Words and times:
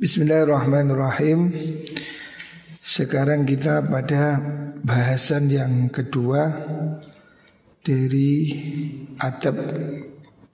Bismillahirrahmanirrahim. 0.00 1.52
Sekarang 2.80 3.44
kita 3.44 3.84
pada 3.84 4.40
bahasan 4.80 5.52
yang 5.52 5.92
kedua 5.92 6.56
dari 7.84 8.48
adab 9.20 9.60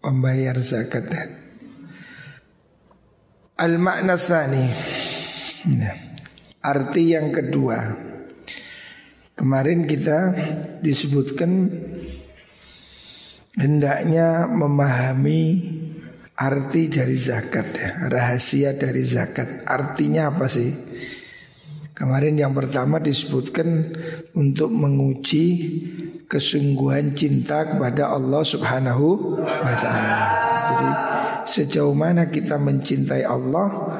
membayar 0.03 0.59
zakat. 0.59 1.07
Al-makna 3.55 4.19
tsani. 4.19 4.67
Nah, 5.79 5.95
arti 6.67 7.15
yang 7.15 7.31
kedua. 7.31 7.87
Kemarin 9.39 9.87
kita 9.87 10.35
disebutkan 10.83 11.71
hendaknya 13.55 14.51
memahami 14.51 15.55
arti 16.37 16.93
dari 16.93 17.17
zakat 17.17 17.67
ya, 17.73 17.91
rahasia 18.13 18.77
dari 18.77 19.01
zakat. 19.01 19.65
Artinya 19.65 20.29
apa 20.29 20.47
sih? 20.53 20.69
Kemarin 21.97 22.37
yang 22.37 22.53
pertama 22.53 23.01
disebutkan 23.01 23.89
untuk 24.37 24.69
menguji 24.69 25.47
kesungguhan 26.29 27.17
cinta 27.17 27.65
kepada 27.65 28.13
Allah 28.13 28.45
Subhanahu 28.45 29.41
wa 29.41 29.75
taala. 29.81 30.21
Jadi 30.69 30.89
sejauh 31.49 31.97
mana 31.97 32.29
kita 32.29 32.61
mencintai 32.61 33.25
Allah 33.25 33.97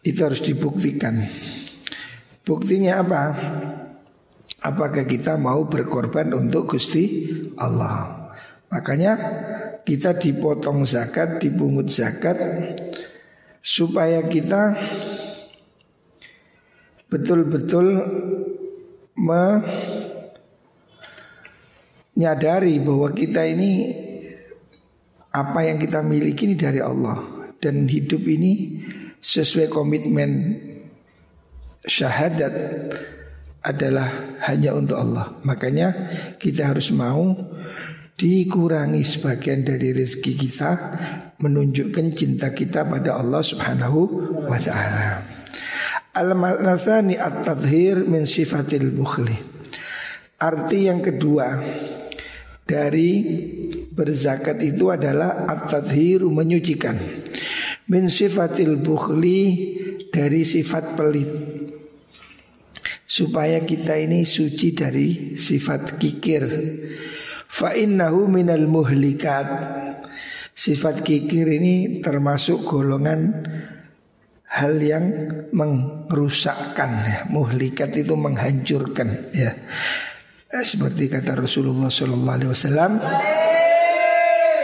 itu 0.00 0.16
harus 0.24 0.40
dibuktikan. 0.40 1.20
Buktinya 2.40 3.04
apa? 3.04 3.22
Apakah 4.64 5.04
kita 5.04 5.36
mau 5.36 5.68
berkorban 5.68 6.32
untuk 6.32 6.72
Gusti 6.72 7.28
Allah? 7.60 8.32
Makanya 8.72 9.12
kita 9.86 10.18
dipotong 10.18 10.82
zakat, 10.82 11.38
dipungut 11.38 11.86
zakat 11.86 12.34
supaya 13.62 14.26
kita 14.26 14.74
betul-betul 17.06 18.02
menyadari 22.18 22.82
bahwa 22.82 23.14
kita 23.14 23.46
ini 23.46 23.94
apa 25.30 25.70
yang 25.70 25.78
kita 25.78 26.02
miliki 26.02 26.50
ini 26.50 26.58
dari 26.58 26.82
Allah 26.82 27.22
dan 27.62 27.86
hidup 27.86 28.26
ini 28.26 28.82
sesuai 29.22 29.70
komitmen 29.70 30.58
syahadat 31.86 32.54
adalah 33.62 34.38
hanya 34.46 34.74
untuk 34.74 34.98
Allah. 34.98 35.34
Makanya 35.42 35.94
kita 36.38 36.74
harus 36.74 36.94
mau 36.94 37.34
dikurangi 38.16 39.04
sebagian 39.04 39.60
dari 39.60 39.92
rezeki 39.92 40.32
kita 40.34 40.70
menunjukkan 41.36 42.16
cinta 42.16 42.56
kita 42.56 42.88
pada 42.88 43.20
Allah 43.20 43.44
Subhanahu 43.44 44.00
wa 44.48 44.56
taala. 44.56 45.20
Al-masani 46.16 47.20
at-tadhhir 47.20 48.08
min 48.08 48.24
sifatil 48.24 48.88
bukhli. 48.88 49.36
Arti 50.40 50.88
yang 50.88 51.04
kedua 51.04 51.60
dari 52.64 53.20
berzakat 53.92 54.64
itu 54.64 54.88
adalah 54.88 55.44
at-tadhhir 55.44 56.24
menyucikan 56.24 56.96
min 57.92 58.08
sifatil 58.08 58.80
bukhli 58.80 59.40
dari 60.08 60.42
sifat 60.48 60.96
pelit 60.96 61.30
supaya 63.06 63.62
kita 63.62 63.94
ini 64.00 64.26
suci 64.26 64.74
dari 64.74 65.38
sifat 65.38 66.00
kikir 66.00 66.42
Fa 67.46 67.72
innahu 67.72 68.28
minal 68.28 68.66
muhlikat 68.68 69.46
Sifat 70.56 71.04
kikir 71.04 71.44
ini 71.52 72.00
termasuk 72.00 72.64
golongan 72.64 73.44
hal 74.48 74.80
yang 74.80 75.28
merusakkan 75.52 76.90
ya. 77.04 77.18
Muhlikat 77.28 77.92
itu 77.92 78.16
menghancurkan 78.16 79.36
ya. 79.36 79.52
Eh, 80.48 80.64
seperti 80.64 81.12
kata 81.12 81.36
Rasulullah 81.36 81.92
sallallahu 81.92 82.36
alaihi 82.40 82.50
wasallam 82.56 82.92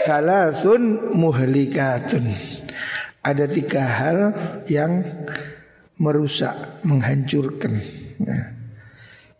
Salasun 0.09 1.13
muhlikatun 1.13 2.25
Ada 3.21 3.45
tiga 3.47 3.85
hal 3.85 4.19
yang 4.73 5.05
merusak, 6.01 6.83
menghancurkan 6.89 7.79
ya. 8.19 8.57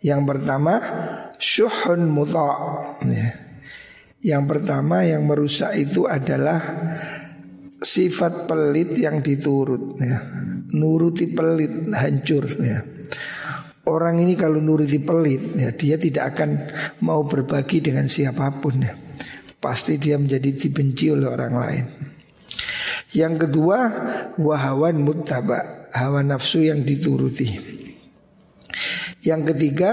Yang 0.05 0.21
pertama 0.29 0.75
syuhun 1.41 2.13
muta' 2.13 2.55
ya. 3.09 3.42
Yang 4.23 4.45
pertama 4.47 5.03
yang 5.03 5.27
merusak 5.27 5.75
itu 5.75 6.07
adalah 6.07 6.63
sifat 7.83 8.47
pelit 8.47 8.95
yang 8.95 9.19
diturut 9.19 9.99
ya. 9.99 10.23
Nuruti 10.71 11.27
pelit 11.27 11.91
hancur 11.91 12.47
ya. 12.63 12.87
Orang 13.83 14.23
ini 14.23 14.39
kalau 14.39 14.63
nuruti 14.63 15.03
pelit 15.03 15.59
ya 15.59 15.75
dia 15.75 15.99
tidak 15.99 16.39
akan 16.39 16.51
mau 17.03 17.27
berbagi 17.27 17.83
dengan 17.83 18.07
siapa 18.07 18.47
pun 18.63 18.79
ya. 18.79 18.95
Pasti 19.59 19.99
dia 19.99 20.15
menjadi 20.15 20.55
dibenci 20.55 21.11
oleh 21.11 21.27
orang 21.27 21.55
lain. 21.59 21.85
Yang 23.13 23.47
kedua 23.47 23.79
wahawan 24.39 25.03
muttaba, 25.03 25.91
hawa 25.91 26.23
nafsu 26.23 26.63
yang 26.63 26.87
dituruti. 26.87 27.59
Yang 29.23 29.55
ketiga 29.55 29.91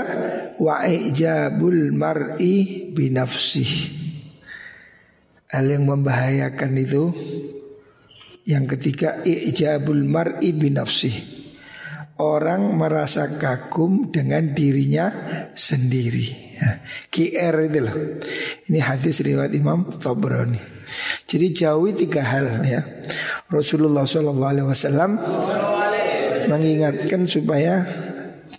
wa 0.61 0.85
ijabul 0.85 1.93
mar'i 1.97 2.87
binafsih 2.93 3.98
hal 5.49 5.65
yang 5.65 5.89
membahayakan 5.89 6.71
itu 6.77 7.03
yang 8.45 8.65
ketiga 8.69 9.21
ijabul 9.25 10.05
mar'i 10.05 10.53
binafsih 10.53 11.39
orang 12.19 12.75
merasa 12.75 13.39
kagum 13.39 14.11
dengan 14.11 14.51
dirinya 14.51 15.07
sendiri. 15.55 16.27
Ya. 16.59 16.83
QR 17.07 17.55
itu 17.63 17.79
loh. 17.79 17.95
Ini 18.67 18.79
hadis 18.83 19.23
riwayat 19.23 19.55
Imam 19.55 19.87
Tabrani. 19.87 20.59
Jadi 21.25 21.55
jauhi 21.55 21.95
tiga 21.95 22.21
hal 22.27 22.59
ya. 22.67 22.83
Rasulullah 23.47 24.03
SAW 24.03 25.15
mengingatkan 26.51 27.29
supaya 27.29 27.87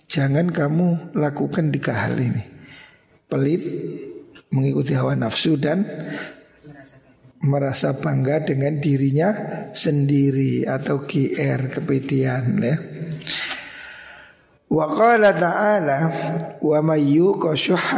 jangan 0.09 0.49
kamu 0.49 1.13
lakukan 1.13 1.69
tiga 1.69 1.93
hal 2.07 2.17
ini. 2.17 2.43
Pelit 3.29 3.61
mengikuti 4.51 4.97
hawa 4.97 5.15
nafsu 5.15 5.55
dan 5.55 5.85
merasa 7.41 7.97
bangga 7.97 8.45
dengan 8.45 8.77
dirinya 8.77 9.29
sendiri 9.73 10.65
atau 10.65 11.05
GR 11.09 11.73
kepedean 11.73 12.45
ya. 12.61 12.75
Wa 14.71 14.87
qala 14.87 15.35
ta'ala 15.35 15.99
wa 16.63 16.79
may 16.79 17.19
yuqa 17.19 17.51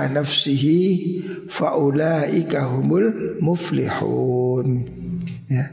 nafsihi 0.09 0.81
faulaika 1.45 2.65
humul 2.65 3.37
muflihun. 3.37 4.81
Ya. 5.51 5.69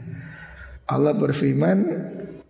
Allah 0.85 1.15
berfirman 1.17 1.77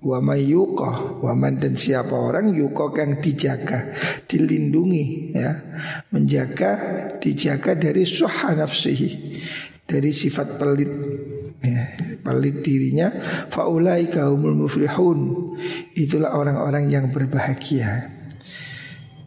wa 0.02 0.18
may 0.20 0.52
yuqa 0.52 1.22
wa 1.22 1.32
man 1.32 1.62
dan 1.64 1.80
siapa 1.80 2.12
orang 2.12 2.52
yuqa 2.52 2.92
yang 2.98 3.22
dijaga, 3.22 3.94
dilindungi 4.26 5.32
ya, 5.32 5.62
menjaga 6.10 6.72
dijaga 7.22 7.78
dari 7.78 8.04
syuha 8.04 8.58
nafsihi 8.58 9.10
dari 9.92 10.16
sifat 10.16 10.56
pelit 10.56 10.88
ya, 11.60 11.84
pelit 12.24 12.64
dirinya 12.64 13.12
faulai 13.52 14.08
kaumul 14.08 14.56
muflihun 14.56 15.20
itulah 16.00 16.32
orang-orang 16.32 16.88
yang 16.88 17.12
berbahagia 17.12 18.08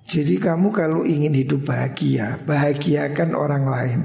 jadi 0.09 0.41
kamu 0.41 0.73
kalau 0.73 1.05
ingin 1.05 1.37
hidup 1.37 1.69
bahagia 1.69 2.41
bahagiakan 2.49 3.37
orang 3.37 3.65
lain 3.69 4.01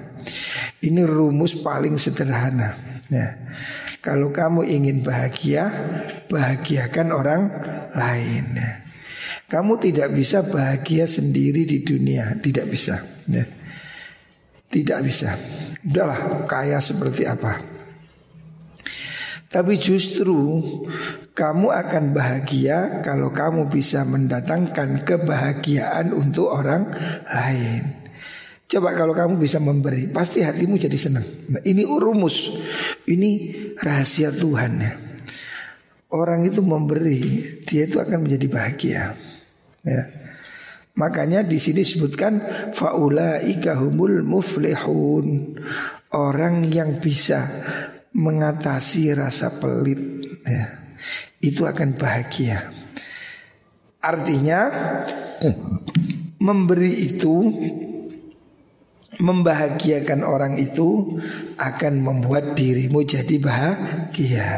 ini 0.84 1.08
rumus 1.08 1.56
paling 1.64 1.96
sederhana 1.96 2.76
ya 3.08 3.40
kalau 4.04 4.36
kamu 4.36 4.68
ingin 4.68 5.00
bahagia 5.00 5.72
bahagiakan 6.28 7.08
orang 7.16 7.42
lain 7.96 8.46
ya. 8.60 8.84
kamu 9.48 9.80
tidak 9.80 10.12
bisa 10.12 10.44
bahagia 10.44 11.08
sendiri 11.08 11.64
di 11.64 11.88
dunia 11.88 12.36
tidak 12.44 12.68
bisa 12.68 13.00
ya. 13.32 13.48
Tidak 14.70 15.02
bisa. 15.02 15.34
Udahlah 15.86 16.48
kaya 16.50 16.80
seperti 16.84 17.24
apa. 17.24 17.60
Tapi 19.50 19.82
justru 19.82 20.62
kamu 21.34 21.74
akan 21.74 22.04
bahagia 22.14 23.02
kalau 23.02 23.34
kamu 23.34 23.66
bisa 23.72 24.06
mendatangkan 24.06 25.02
kebahagiaan 25.02 26.14
untuk 26.14 26.54
orang 26.54 26.86
lain. 27.26 27.98
Coba 28.70 28.94
kalau 28.94 29.18
kamu 29.18 29.42
bisa 29.42 29.58
memberi, 29.58 30.06
pasti 30.06 30.46
hatimu 30.46 30.78
jadi 30.78 30.94
senang. 30.94 31.26
Nah, 31.50 31.58
ini 31.66 31.82
rumus, 31.82 32.54
ini 33.10 33.50
rahasia 33.82 34.30
Tuhan 34.30 34.72
ya. 34.78 34.94
Orang 36.14 36.46
itu 36.46 36.62
memberi, 36.62 37.42
dia 37.66 37.90
itu 37.90 37.98
akan 37.98 38.30
menjadi 38.30 38.46
bahagia. 38.46 39.04
Ya. 39.82 40.29
Makanya 41.00 41.48
di 41.48 41.56
sini 41.56 41.80
disebutkan 41.80 42.34
faulaika 42.76 43.80
humul 43.80 44.20
muflihun. 44.28 45.56
Orang 46.12 46.68
yang 46.68 47.00
bisa 47.00 47.48
mengatasi 48.12 49.14
rasa 49.16 49.62
pelit 49.62 50.02
ya. 50.44 50.66
itu 51.40 51.64
akan 51.64 51.96
bahagia. 51.96 52.68
Artinya 54.04 54.60
memberi 56.42 56.92
itu 57.00 57.36
membahagiakan 59.20 60.24
orang 60.24 60.58
itu 60.58 61.20
akan 61.60 61.94
membuat 62.02 62.60
dirimu 62.60 63.06
jadi 63.06 63.36
bahagia. 63.40 64.50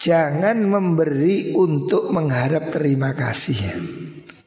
Jangan 0.00 0.64
memberi 0.64 1.52
untuk 1.52 2.08
mengharap 2.08 2.72
terima 2.72 3.12
kasih. 3.12 3.99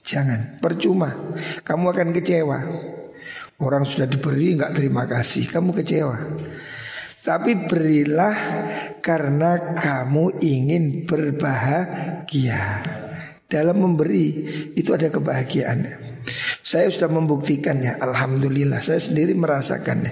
Jangan, 0.03 0.59
percuma. 0.59 1.15
Kamu 1.63 1.85
akan 1.95 2.09
kecewa. 2.11 2.59
Orang 3.63 3.87
sudah 3.87 4.03
diberi 4.03 4.59
nggak 4.59 4.75
terima 4.75 5.07
kasih, 5.07 5.47
kamu 5.47 5.71
kecewa. 5.79 6.17
Tapi 7.23 7.71
berilah 7.71 8.35
karena 8.99 9.79
kamu 9.79 10.43
ingin 10.43 11.07
berbahagia. 11.07 12.83
Dalam 13.47 13.79
memberi 13.79 14.27
itu 14.75 14.91
ada 14.91 15.07
kebahagiaan. 15.07 15.87
Saya 16.59 16.91
sudah 16.91 17.07
membuktikannya, 17.07 17.95
alhamdulillah. 17.95 18.83
Saya 18.83 18.99
sendiri 18.99 19.31
merasakannya. 19.39 20.11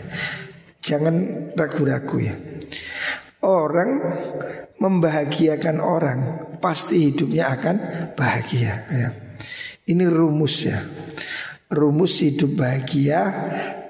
Jangan 0.80 1.16
ragu-ragu 1.52 2.18
ya. 2.24 2.36
Orang 3.44 4.00
membahagiakan 4.80 5.78
orang 5.84 6.20
pasti 6.64 7.12
hidupnya 7.12 7.52
akan 7.60 7.76
bahagia 8.16 8.74
ya. 8.88 9.10
Ini 9.92 10.08
rumus 10.08 10.64
ya. 10.64 10.80
Rumus 11.68 12.24
hidup 12.24 12.56
bahagia 12.64 13.20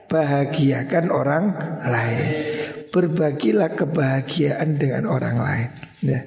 bahagiakan 0.09 1.13
orang 1.13 1.44
lain. 1.86 2.27
Berbagilah 2.89 3.77
kebahagiaan 3.77 4.81
dengan 4.81 5.06
orang 5.06 5.38
lain 5.38 5.69
ya. 6.01 6.25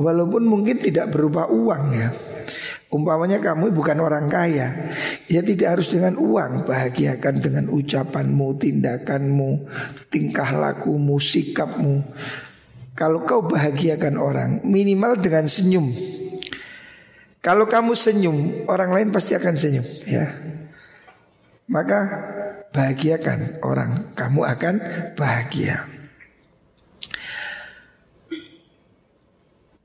Walaupun 0.00 0.48
mungkin 0.48 0.80
tidak 0.80 1.12
berupa 1.12 1.44
uang 1.52 1.84
ya. 1.92 2.08
Umpamanya 2.92 3.40
kamu 3.40 3.72
bukan 3.72 4.04
orang 4.04 4.28
kaya 4.28 4.92
Ya 5.24 5.40
tidak 5.40 5.80
harus 5.80 5.88
dengan 5.88 6.12
uang 6.20 6.68
Bahagiakan 6.68 7.40
dengan 7.40 7.64
ucapanmu, 7.72 8.60
tindakanmu 8.60 9.50
Tingkah 10.12 10.52
lakumu, 10.52 11.16
sikapmu 11.16 12.04
Kalau 12.92 13.24
kau 13.24 13.48
bahagiakan 13.48 14.20
orang 14.20 14.50
Minimal 14.68 15.24
dengan 15.24 15.48
senyum 15.48 15.88
Kalau 17.42 17.66
kamu 17.66 17.98
senyum 17.98 18.38
Orang 18.70 18.94
lain 18.94 19.10
pasti 19.10 19.34
akan 19.34 19.54
senyum 19.58 19.86
ya. 20.06 20.30
Maka 21.68 22.00
bahagiakan 22.70 23.60
orang 23.66 24.14
Kamu 24.14 24.40
akan 24.46 24.74
bahagia. 25.18 25.90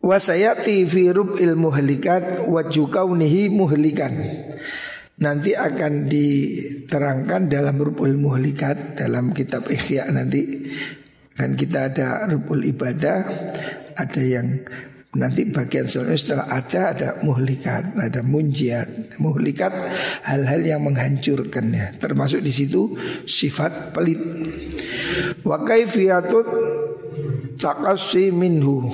Wasayati 0.07 0.87
fi 0.87 1.11
rub'il 1.11 1.59
muhlikat 1.59 2.47
wa 2.47 2.63
jukaunihi 2.63 3.51
muhlikan. 3.51 4.15
Nanti 5.19 5.51
akan 5.51 6.07
diterangkan 6.07 7.51
dalam 7.51 7.75
rub'ul 7.75 8.15
muhlikat 8.15 8.95
dalam 8.95 9.35
kitab 9.35 9.67
Ihya 9.67 10.07
nanti. 10.07 10.71
Kan 11.35 11.59
kita 11.59 11.91
ada 11.91 12.23
rub'ul 12.23 12.63
ibadah 12.71 13.19
ada 13.99 14.21
yang 14.23 14.63
nanti 15.17 15.49
bagian 15.49 15.89
selanjutnya 15.89 16.19
setelah 16.21 16.47
ada 16.53 16.81
ada 16.93 17.09
muhlikat, 17.25 17.97
ada 17.97 18.21
munjiat. 18.21 19.17
Muhlikat 19.17 19.73
hal-hal 20.23 20.61
yang 20.61 20.81
menghancurkannya, 20.85 21.97
termasuk 21.97 22.45
di 22.45 22.53
situ 22.53 22.93
sifat 23.25 23.97
pelit. 23.97 24.21
Wa 25.41 25.65
kaifiyatut 25.65 26.47
takassi 27.57 28.29
minhu 28.29 28.93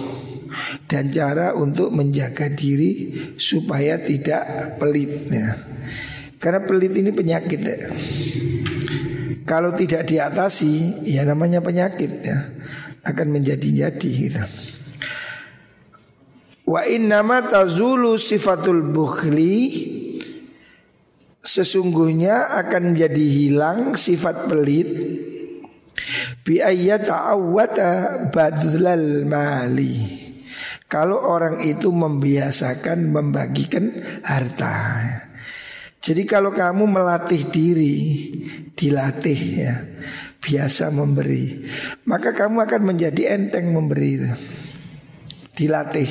dan 0.87 1.11
cara 1.11 1.51
untuk 1.53 1.91
menjaga 1.91 2.47
diri 2.47 3.11
supaya 3.35 3.99
tidak 3.99 4.77
pelit 4.79 5.27
ya. 5.27 5.59
Karena 6.39 6.63
pelit 6.63 6.93
ini 6.95 7.11
penyakit 7.11 7.61
ya. 7.61 7.77
Kalau 9.43 9.75
tidak 9.75 10.07
diatasi 10.07 11.03
ya 11.03 11.27
namanya 11.27 11.59
penyakit 11.59 12.11
ya 12.23 12.47
akan 13.03 13.27
menjadi-jadi 13.35 14.09
gitu. 14.31 14.43
Wa 16.63 16.87
innama 16.87 17.43
tazulu 17.43 18.15
sifatul 18.15 18.81
bukhli 18.93 19.55
Sesungguhnya 21.43 22.55
akan 22.55 22.95
menjadi 22.95 23.25
hilang 23.27 23.99
sifat 23.99 24.47
pelit 24.47 24.89
Bi 26.43 26.63
ayyata'awwata 26.63 28.31
badlal 28.31 29.27
mali 29.27 30.23
kalau 30.93 31.25
orang 31.25 31.65
itu 31.65 31.89
membiasakan 31.89 33.09
membagikan 33.09 33.89
harta. 34.21 35.01
Jadi 35.97 36.21
kalau 36.29 36.53
kamu 36.53 36.85
melatih 36.85 37.49
diri, 37.49 37.97
dilatih 38.77 39.41
ya, 39.57 39.73
biasa 40.37 40.93
memberi, 40.93 41.65
maka 42.05 42.37
kamu 42.37 42.61
akan 42.69 42.81
menjadi 42.93 43.33
enteng 43.33 43.73
memberi. 43.73 44.21
Dilatih. 45.53 46.09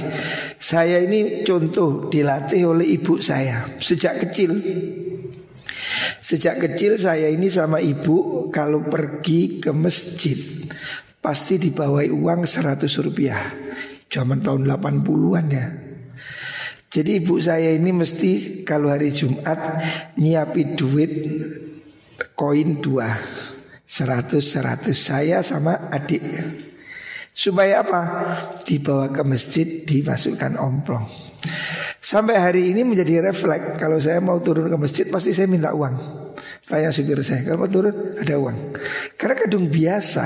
Saya 0.63 1.03
ini 1.03 1.43
contoh 1.43 2.07
dilatih 2.07 2.63
oleh 2.71 2.95
ibu 2.95 3.19
saya 3.19 3.67
sejak 3.83 4.23
kecil. 4.29 4.55
Sejak 6.23 6.63
kecil 6.63 6.95
saya 6.95 7.27
ini 7.27 7.51
sama 7.51 7.83
ibu 7.83 8.49
kalau 8.55 8.87
pergi 8.87 9.59
ke 9.59 9.75
masjid 9.75 10.39
pasti 11.19 11.59
dibawai 11.59 12.07
uang 12.07 12.47
100 12.47 12.87
rupiah. 13.03 13.43
Zaman 14.13 14.45
tahun 14.45 14.69
80-an 14.69 15.47
ya 15.49 15.67
Jadi 16.93 17.25
ibu 17.25 17.41
saya 17.41 17.73
ini 17.73 17.89
mesti 17.89 18.61
kalau 18.69 18.93
hari 18.93 19.09
Jumat 19.17 19.81
nyiapin 20.21 20.77
duit 20.77 21.13
koin 22.37 22.85
dua 22.85 23.17
Seratus 23.89 24.53
seratus 24.53 25.01
saya 25.01 25.41
sama 25.41 25.89
adik 25.89 26.21
Supaya 27.33 27.81
apa? 27.81 28.01
Dibawa 28.63 29.09
ke 29.09 29.25
masjid 29.25 29.65
dimasukkan 29.89 30.61
omplong 30.61 31.09
Sampai 31.97 32.37
hari 32.37 32.71
ini 32.77 32.85
menjadi 32.85 33.33
refleks 33.33 33.81
Kalau 33.81 33.97
saya 33.99 34.21
mau 34.21 34.37
turun 34.39 34.69
ke 34.69 34.77
masjid 34.77 35.09
pasti 35.09 35.33
saya 35.33 35.49
minta 35.49 35.73
uang 35.73 35.97
Tanya 36.69 36.93
supir 36.93 37.19
saya 37.25 37.41
Kalau 37.43 37.65
mau 37.65 37.73
turun 37.73 38.13
ada 38.15 38.35
uang 38.37 38.57
Karena 39.17 39.35
kadung 39.35 39.73
biasa 39.73 40.25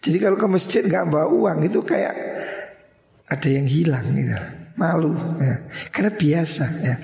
Jadi 0.00 0.16
kalau 0.16 0.40
ke 0.40 0.48
masjid 0.48 0.80
nggak 0.80 1.12
bawa 1.12 1.28
uang 1.28 1.58
Itu 1.68 1.84
kayak 1.84 2.34
ada 3.24 3.48
yang 3.48 3.66
hilang 3.68 4.06
gitu. 4.12 4.36
Malu 4.76 5.14
ya. 5.40 5.64
Karena 5.88 6.12
biasa 6.12 6.64
ya. 6.82 6.96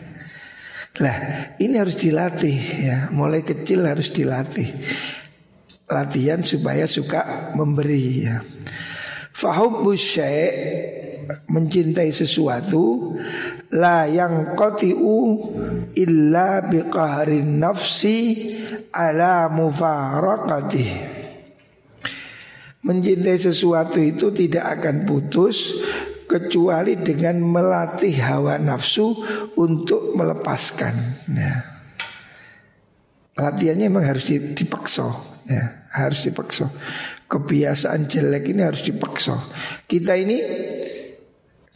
Lah, 1.00 1.16
ini 1.56 1.74
harus 1.78 1.96
dilatih 1.96 2.58
ya. 2.82 2.96
Mulai 3.14 3.46
kecil 3.46 3.86
harus 3.86 4.10
dilatih. 4.12 4.68
Latihan 5.90 6.42
supaya 6.44 6.84
suka 6.84 7.54
memberi 7.56 8.26
ya. 8.26 8.42
Fahubbu 9.30 9.94
mencintai 11.50 12.10
sesuatu 12.10 13.14
la 13.70 14.06
yang 14.10 14.58
qatiu 14.58 15.38
illa 15.94 16.66
biqahrin 16.66 17.62
nafsi 17.62 18.50
ala 18.90 19.46
mufaraqati 19.46 21.18
Mencintai 22.80 23.36
sesuatu 23.36 24.00
itu 24.00 24.32
tidak 24.32 24.80
akan 24.80 25.04
putus 25.04 25.76
kecuali 26.24 26.96
dengan 26.96 27.36
melatih 27.44 28.16
hawa 28.24 28.56
nafsu 28.56 29.20
untuk 29.52 30.16
melepaskan. 30.16 30.96
Ya. 31.28 31.60
Latihannya 33.36 33.92
memang 33.92 34.08
harus 34.08 34.24
dipaksa, 34.32 35.12
ya, 35.44 35.90
harus 35.92 36.24
dipaksa. 36.24 36.72
Kebiasaan 37.30 38.10
jelek 38.10 38.50
ini 38.50 38.66
harus 38.66 38.82
dipaksa. 38.82 39.38
Kita 39.86 40.18
ini 40.18 40.42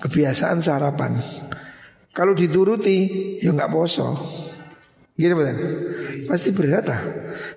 kebiasaan 0.03 0.59
sarapan. 0.59 1.15
Kalau 2.11 2.35
dituruti, 2.35 3.39
ya 3.39 3.55
nggak 3.55 3.71
poso. 3.71 4.19
Gini 5.15 5.31
betul. 5.31 5.59
Pasti 6.27 6.51
berat 6.51 6.87
ah. 6.91 7.03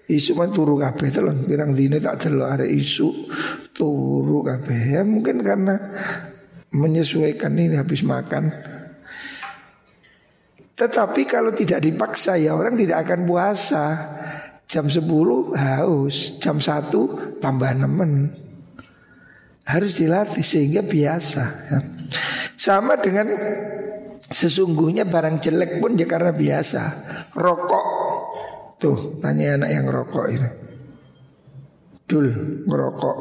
Isu 0.05 0.37
man 0.37 0.53
turu 0.53 0.77
kabeh 0.77 1.09
telon. 1.09 1.41
Pirang 1.49 1.73
dini 1.73 1.97
tak 1.97 2.29
delok 2.29 2.49
ada 2.53 2.65
isu 2.65 3.33
turu 3.73 4.45
kabeh. 4.45 4.77
Ya 4.93 5.01
mungkin 5.01 5.41
karena 5.41 5.73
menyesuaikan 6.69 7.57
ini 7.57 7.81
habis 7.81 8.05
makan. 8.05 8.53
Tetapi 10.77 11.21
kalau 11.25 11.49
tidak 11.57 11.81
dipaksa 11.81 12.37
ya 12.37 12.53
orang 12.53 12.77
tidak 12.77 13.09
akan 13.09 13.25
puasa. 13.25 13.85
Jam 14.67 14.91
10 14.91 15.07
haus, 15.55 16.35
jam 16.43 16.59
1 16.59 17.39
tambah 17.39 17.71
nemen. 17.71 18.35
Harus 19.63 19.95
dilatih 19.95 20.43
sehingga 20.43 20.83
biasa 20.83 21.43
ya. 21.71 21.79
Sama 22.55 22.99
dengan 22.99 23.31
sesungguhnya 24.27 25.07
barang 25.07 25.39
jelek 25.39 25.79
pun 25.79 25.95
ya 25.95 26.03
karena 26.03 26.35
biasa. 26.35 26.81
Rokok. 27.31 27.87
Tuh, 28.77 29.23
tanya 29.23 29.57
anak 29.57 29.69
yang 29.71 29.85
rokok 29.87 30.25
itu. 30.29 30.49
Dul, 32.07 32.27
ngerokok. 32.67 33.17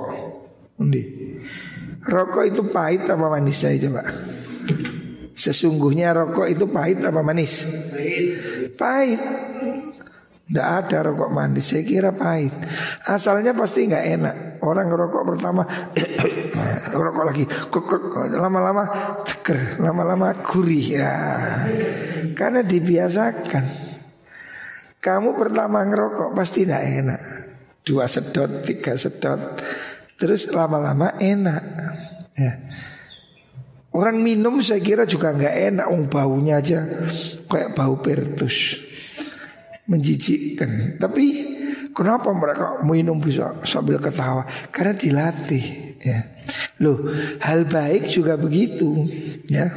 Undi. 0.83 1.03
Rokok 2.07 2.45
itu 2.47 2.63
pahit 2.71 3.07
apa 3.07 3.27
manis 3.27 3.59
saya 3.59 3.81
coba? 3.83 4.03
Sesungguhnya 5.35 6.15
rokok 6.15 6.47
itu 6.47 6.65
pahit 6.71 7.03
apa 7.03 7.21
manis? 7.23 7.67
Pahit. 7.91 8.27
Pahit. 8.79 9.23
Tidak 10.47 10.63
ada 10.63 11.11
rokok 11.11 11.35
manis, 11.35 11.75
saya 11.75 11.83
kira 11.83 12.15
pahit. 12.15 12.55
Asalnya 13.11 13.51
pasti 13.51 13.91
nggak 13.91 14.07
enak. 14.15 14.37
Orang 14.63 14.87
rokok 14.95 15.35
pertama, 15.35 15.67
rokok 16.95 17.25
lagi, 17.27 17.45
lama-lama 18.31 18.87
seger, 19.27 19.83
lama-lama 19.83 20.39
gurih 20.47 21.03
ya. 21.03 21.15
Karena 22.39 22.63
dibiasakan. 22.63 23.65
Kamu 25.03 25.35
pertama 25.35 25.83
ngerokok 25.83 26.31
pasti 26.39 26.63
tidak 26.63 26.83
enak. 26.95 27.21
Dua 27.83 28.07
sedot, 28.07 28.63
tiga 28.63 28.95
sedot, 28.95 29.59
terus 30.15 30.47
lama-lama 30.55 31.19
enak. 31.19 31.63
Ya. 32.39 32.63
Orang 33.91 34.23
minum 34.23 34.63
saya 34.63 34.79
kira 34.79 35.11
juga 35.11 35.35
nggak 35.35 35.57
enak, 35.75 35.87
um 35.91 36.07
baunya 36.07 36.63
aja 36.63 36.87
kayak 37.51 37.75
bau 37.75 37.99
pertus 37.99 38.86
menjijikkan. 39.87 40.99
Tapi 40.99 41.25
kenapa 41.95 42.31
mereka 42.35 42.83
minum 42.83 43.19
bisa 43.23 43.57
sambil 43.65 44.03
ketawa? 44.03 44.47
Karena 44.71 44.95
dilatih. 44.95 45.97
Ya. 46.03 46.21
Loh, 46.83 47.09
hal 47.41 47.65
baik 47.67 48.11
juga 48.11 48.37
begitu. 48.37 49.07
Ya. 49.49 49.73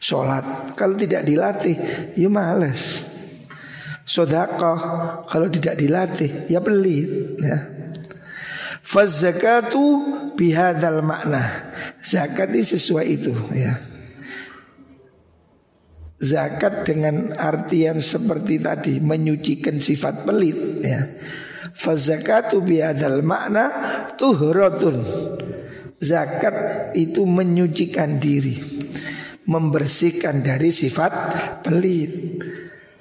Sholat 0.00 0.74
kalau 0.74 0.96
tidak 0.96 1.22
dilatih, 1.22 1.76
ya 2.16 2.28
males. 2.32 3.06
Sodakoh 4.02 4.78
kalau 5.30 5.46
tidak 5.52 5.78
dilatih, 5.78 6.50
ya 6.50 6.58
pelit. 6.58 7.38
Ya. 7.38 7.58
Fazakatu 8.82 10.02
bihadal 10.34 11.04
makna. 11.06 11.70
Zakat 12.02 12.50
ini 12.50 12.64
sesuai 12.64 13.06
itu 13.06 13.30
ya 13.54 13.89
zakat 16.20 16.84
dengan 16.84 17.32
artian 17.32 17.98
seperti 17.98 18.60
tadi 18.60 19.00
menyucikan 19.00 19.80
sifat 19.80 20.28
pelit 20.28 20.84
ya. 20.84 21.00
Fazakatu 21.72 22.60
biadal 22.60 23.24
makna 23.24 23.72
tuhratun. 24.20 25.00
Zakat 26.00 26.56
itu 26.96 27.28
menyucikan 27.28 28.16
diri, 28.20 28.56
membersihkan 29.48 30.40
dari 30.40 30.72
sifat 30.72 31.12
pelit. 31.64 32.12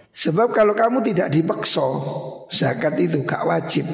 Sebab 0.10 0.52
kalau 0.52 0.76
kamu 0.76 1.00
tidak 1.06 1.32
dipaksa 1.32 1.86
Zakat 2.50 2.98
itu 2.98 3.22
gak 3.24 3.46
wajib 3.46 3.86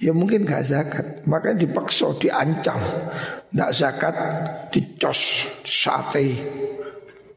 Ya 0.00 0.16
mungkin 0.16 0.48
gak 0.48 0.64
zakat 0.64 1.06
Makanya 1.28 1.68
dipaksa, 1.68 2.16
diancam 2.16 2.80
Tidak 3.52 3.70
zakat, 3.76 4.16
dicos, 4.72 5.44
sate 5.62 6.26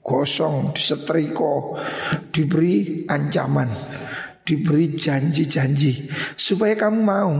gosong, 0.01 0.73
disetriko, 0.73 1.77
diberi 2.33 3.05
ancaman, 3.05 3.69
diberi 4.41 4.97
janji-janji 4.97 6.09
supaya 6.35 6.73
kamu 6.75 6.99
mau. 7.01 7.31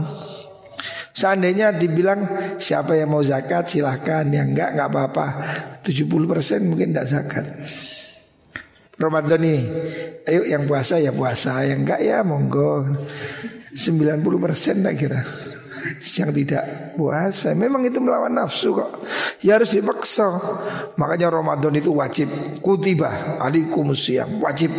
Seandainya 1.12 1.76
dibilang 1.76 2.24
siapa 2.56 2.96
yang 2.96 3.12
mau 3.12 3.20
zakat 3.20 3.68
silahkan 3.68 4.24
Yang 4.32 4.56
enggak 4.56 4.68
enggak 4.72 4.88
apa-apa. 4.88 5.26
70% 5.84 6.64
mungkin 6.64 6.96
tidak 6.96 7.06
zakat. 7.12 7.46
Ramadan 8.96 9.44
ini 9.44 9.60
Ayo 10.24 10.48
yang 10.48 10.64
puasa 10.64 10.96
ya 11.04 11.12
puasa 11.12 11.68
Yang 11.68 11.80
enggak 11.84 12.00
ya 12.00 12.24
monggo. 12.24 12.96
90% 13.76 14.88
tak 14.88 14.94
kira 14.96 15.20
yang 15.98 16.30
tidak 16.30 16.94
puasa. 16.96 17.52
Memang 17.56 17.82
itu 17.84 17.98
melawan 17.98 18.32
nafsu 18.32 18.76
kok. 18.76 19.02
Ya 19.44 19.58
harus 19.58 19.74
dipaksa. 19.74 20.28
Makanya 20.96 21.32
Ramadan 21.32 21.74
itu 21.76 21.92
wajib. 21.92 22.28
Kutiba 22.62 23.40
alaikum 23.42 23.92
siam 23.96 24.40
wajib. 24.40 24.72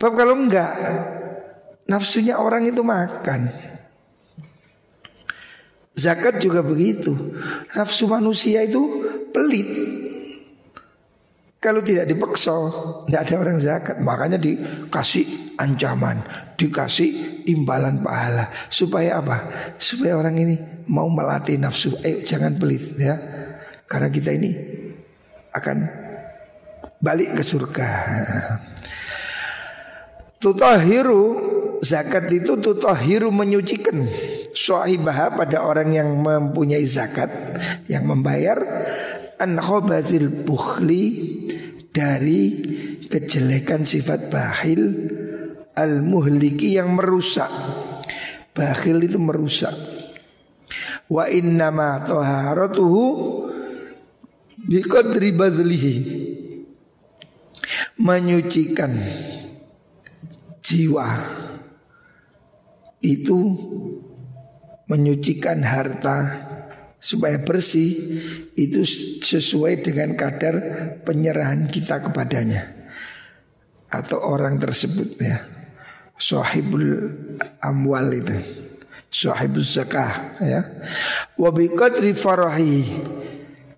Bab 0.00 0.12
kalau 0.14 0.34
enggak 0.34 0.72
nafsunya 1.86 2.40
orang 2.40 2.66
itu 2.66 2.82
makan. 2.82 3.50
Zakat 5.94 6.42
juga 6.42 6.62
begitu. 6.62 7.14
Nafsu 7.74 8.10
manusia 8.10 8.66
itu 8.66 8.82
pelit. 9.30 9.70
Kalau 11.62 11.80
tidak 11.80 12.04
dipaksa, 12.12 12.52
tidak 13.08 13.20
ada 13.24 13.34
orang 13.40 13.58
zakat. 13.62 13.96
Makanya 14.02 14.36
dikasih 14.36 15.56
ancaman, 15.56 16.20
dikasih 16.60 17.33
imbalan 17.48 18.00
pahala. 18.00 18.50
Supaya 18.68 19.20
apa? 19.20 19.36
Supaya 19.76 20.16
orang 20.18 20.36
ini 20.40 20.56
mau 20.88 21.08
melatih 21.08 21.60
nafsu. 21.60 21.96
Eh 22.04 22.24
jangan 22.24 22.56
pelit 22.56 22.96
ya. 22.96 23.16
Karena 23.84 24.08
kita 24.08 24.32
ini 24.32 24.50
akan 25.54 25.76
balik 26.98 27.36
ke 27.38 27.42
surga. 27.44 27.88
Tutahiru 30.40 31.24
zakat 31.80 32.28
itu 32.32 32.56
tutahiru 32.60 33.28
menyucikan 33.28 34.04
sahibah 34.56 35.32
pada 35.32 35.64
orang 35.64 35.92
yang 35.92 36.08
mempunyai 36.20 36.84
zakat 36.84 37.28
yang 37.88 38.08
membayar 38.08 38.60
an 39.40 39.56
khobazil 39.60 40.30
bukhli 40.44 41.04
dari 41.92 42.60
kejelekan 43.08 43.86
sifat 43.86 44.28
bakhil 44.28 44.82
al 45.74 46.02
muhliki 46.02 46.78
yang 46.78 46.94
merusak. 46.94 47.50
Bakhil 48.54 49.02
itu 49.02 49.18
merusak. 49.18 49.74
Wa 51.10 51.26
innama 51.26 51.98
taharatuhu 52.02 53.02
biqadri 54.58 55.34
badlihi. 55.34 55.96
Menyucikan 57.94 58.90
jiwa 60.64 61.08
itu 63.04 63.38
menyucikan 64.88 65.60
harta 65.62 66.16
supaya 66.96 67.36
bersih 67.36 67.92
itu 68.56 68.80
sesuai 69.20 69.84
dengan 69.84 70.16
kadar 70.16 70.56
penyerahan 71.04 71.68
kita 71.68 72.00
kepadanya 72.00 72.64
atau 73.92 74.24
orang 74.24 74.56
tersebut 74.56 75.20
ya 75.20 75.44
sahibul 76.18 77.10
amwal 77.60 78.10
itu. 78.14 78.36
Sahibul 79.10 79.62
zakah 79.62 80.38
ya. 80.42 80.60
Wa 81.38 81.50
biqadri 81.54 82.14
farahi. 82.14 82.82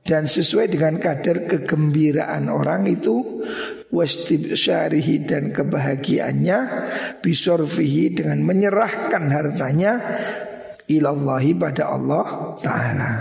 Dan 0.07 0.31
sesuai 0.31 0.71
dengan 0.71 1.03
kadar 1.03 1.51
kegembiraan 1.51 2.47
orang 2.47 2.87
itu 2.87 3.43
wastibsyarihi 3.91 5.27
dan 5.27 5.51
kebahagiaannya 5.51 6.59
bisorfihi 7.27 8.15
dengan 8.15 8.39
menyerahkan 8.47 9.27
hartanya 9.35 9.99
ilallahi 10.87 11.59
pada 11.59 11.91
Allah 11.91 12.55
Ta'ala. 12.63 13.13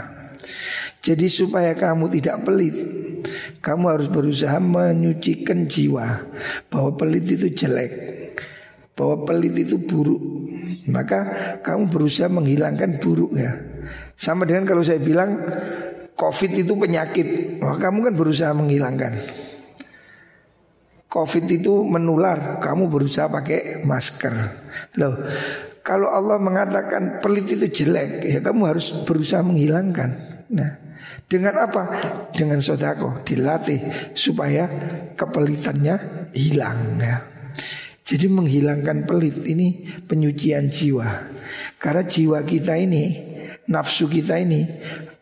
Jadi 1.06 1.30
supaya 1.30 1.78
kamu 1.78 2.10
tidak 2.18 2.50
pelit 2.50 2.74
Kamu 3.62 3.94
harus 3.94 4.10
berusaha 4.10 4.58
menyucikan 4.58 5.70
jiwa 5.70 6.26
Bahwa 6.66 6.98
pelit 6.98 7.30
itu 7.30 7.54
jelek 7.54 7.94
Bahwa 8.96 9.28
pelit 9.28 9.56
itu 9.60 9.76
buruk 9.78 10.48
Maka 10.88 11.20
kamu 11.62 11.92
berusaha 11.92 12.32
menghilangkan 12.32 12.98
buruk 13.04 13.36
ya 13.36 13.52
Sama 14.16 14.48
dengan 14.48 14.64
kalau 14.66 14.82
saya 14.82 15.04
bilang 15.04 15.36
Covid 16.16 16.52
itu 16.56 16.74
penyakit 16.80 17.60
Maka 17.60 17.92
kamu 17.92 18.12
kan 18.12 18.14
berusaha 18.16 18.52
menghilangkan 18.56 19.14
Covid 21.12 21.46
itu 21.52 21.84
menular 21.84 22.64
Kamu 22.64 22.88
berusaha 22.88 23.28
pakai 23.28 23.84
masker 23.84 24.34
Loh 24.96 25.16
kalau 25.86 26.10
Allah 26.10 26.42
mengatakan 26.42 27.22
pelit 27.22 27.46
itu 27.46 27.70
jelek, 27.70 28.26
ya 28.26 28.42
kamu 28.42 28.74
harus 28.74 28.90
berusaha 29.06 29.46
menghilangkan. 29.46 30.42
Nah, 30.50 30.72
dengan 31.30 31.62
apa? 31.62 32.02
Dengan 32.34 32.58
sodako 32.58 33.22
dilatih 33.22 34.10
supaya 34.18 34.66
kepelitannya 35.14 36.26
hilang 36.34 36.98
ya. 36.98 37.22
Jadi 38.06 38.30
menghilangkan 38.30 39.10
pelit 39.10 39.42
ini 39.50 39.90
penyucian 40.06 40.70
jiwa. 40.70 41.26
Karena 41.82 42.06
jiwa 42.06 42.46
kita 42.46 42.78
ini, 42.78 43.18
nafsu 43.66 44.06
kita 44.06 44.38
ini 44.38 44.62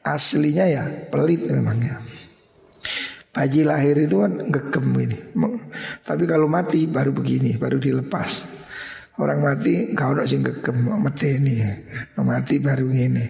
aslinya 0.03 0.67
ya 0.67 0.83
pelit 1.07 1.47
memangnya. 1.47 2.03
Bayi 3.31 3.63
lahir 3.63 3.97
itu 4.03 4.19
kan 4.19 4.51
gegem 4.51 4.93
ini. 4.99 5.17
Tapi 6.03 6.27
kalau 6.27 6.51
mati 6.51 6.83
baru 6.85 7.15
begini, 7.15 7.55
baru 7.55 7.79
dilepas. 7.79 8.51
Orang 9.13 9.45
mati 9.45 9.93
kau 9.93 10.09
nak 10.11 10.25
sing 10.25 10.41
gegem 10.41 10.89
ini 10.89 11.61
Mati 12.17 12.57
baru 12.57 12.89
ini 12.89 13.21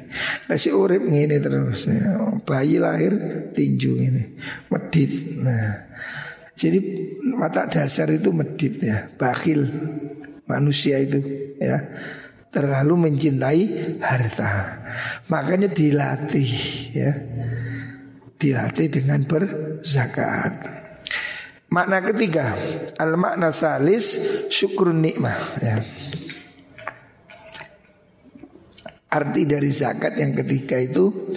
Lah 0.48 0.56
urip 0.56 1.04
ngene 1.04 1.44
terus. 1.44 1.92
Bayi 2.48 2.80
lahir 2.80 3.14
tinju 3.54 3.92
ini 4.02 4.24
Medit. 4.72 5.12
Nah. 5.44 5.93
Jadi 6.54 6.80
mata 7.34 7.66
dasar 7.66 8.14
itu 8.14 8.30
medit 8.30 8.78
ya, 8.78 9.10
bakhil 9.18 9.66
manusia 10.46 11.02
itu 11.02 11.20
ya. 11.58 11.82
terlalu 12.54 13.10
mencintai 13.10 13.64
harta. 13.98 14.52
Makanya 15.26 15.74
dilatih 15.74 16.52
ya. 16.94 17.12
Dilatih 18.38 18.88
dengan 18.94 19.26
berzakat. 19.26 20.84
Makna 21.74 22.06
ketiga, 22.06 22.54
al 23.02 23.18
makna 23.18 23.50
salis 23.50 24.14
syukur 24.54 24.94
nikmah 24.94 25.34
ya. 25.58 25.82
Arti 29.10 29.50
dari 29.50 29.74
zakat 29.74 30.14
yang 30.22 30.38
ketiga 30.38 30.78
itu 30.78 31.34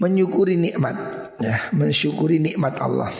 menyukuri 0.00 0.56
nikmat 0.56 0.96
ya, 1.36 1.68
mensyukuri 1.76 2.40
nikmat 2.40 2.80
Allah. 2.80 3.12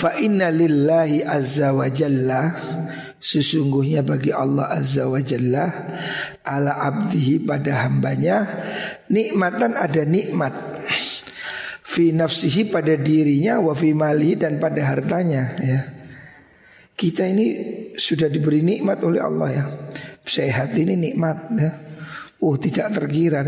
Fa 0.00 0.16
inna 0.16 0.48
lillahi 0.48 1.20
azza 1.20 1.76
wa 1.76 1.84
jalla 1.92 2.56
Sesungguhnya 3.20 4.00
bagi 4.00 4.32
Allah 4.32 4.72
azza 4.72 5.04
wa 5.04 5.20
jalla 5.20 5.68
Ala 6.40 6.80
abdihi 6.88 7.44
pada 7.44 7.84
hambanya 7.84 8.48
Nikmatan 9.12 9.76
ada 9.76 10.08
nikmat 10.08 10.70
fi 11.90 12.14
nafsihi 12.14 12.70
pada 12.70 12.94
dirinya 12.94 13.58
wa 13.58 13.74
fi 13.74 13.90
malihi 13.90 14.38
dan 14.38 14.62
pada 14.62 14.78
hartanya 14.86 15.58
ya. 15.58 15.80
Kita 16.94 17.26
ini 17.26 17.46
sudah 17.96 18.30
diberi 18.30 18.62
nikmat 18.62 19.02
oleh 19.02 19.18
Allah 19.18 19.48
ya. 19.50 19.64
Sehat 20.22 20.76
ini 20.78 20.94
nikmat 20.94 21.38
ya. 21.58 21.70
Oh 22.38 22.54
tidak 22.54 22.94
terkira. 22.94 23.42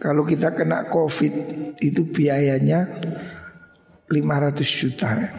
Kalau 0.00 0.24
kita 0.24 0.56
kena 0.56 0.88
covid 0.88 1.32
itu 1.78 2.08
biayanya 2.08 2.88
500 4.10 4.82
juta 4.82 5.08
ya. 5.14 5.30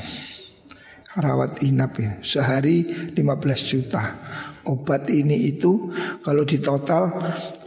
Rawat 1.11 1.59
inap 1.67 1.99
ya 1.99 2.23
Sehari 2.23 2.87
15 3.11 3.19
juta 3.67 4.15
Obat 4.63 5.11
ini 5.11 5.43
itu 5.43 5.91
Kalau 6.23 6.47
di 6.47 6.55
total 6.63 7.11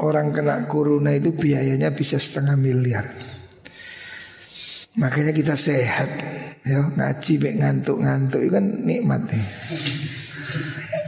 Orang 0.01 0.33
kena 0.33 0.65
corona 0.65 1.13
itu 1.13 1.37
biayanya 1.37 1.93
bisa 1.93 2.17
setengah 2.17 2.57
miliar 2.57 3.05
Makanya 4.95 5.35
kita 5.35 5.59
sehat 5.59 6.07
ya 6.63 6.81
ngaji 6.81 7.33
baik 7.43 7.57
ngantuk-ngantuk 7.61 8.41
itu 8.47 8.53
kan 8.55 8.67
nikmat 8.87 9.23
nih. 9.27 9.47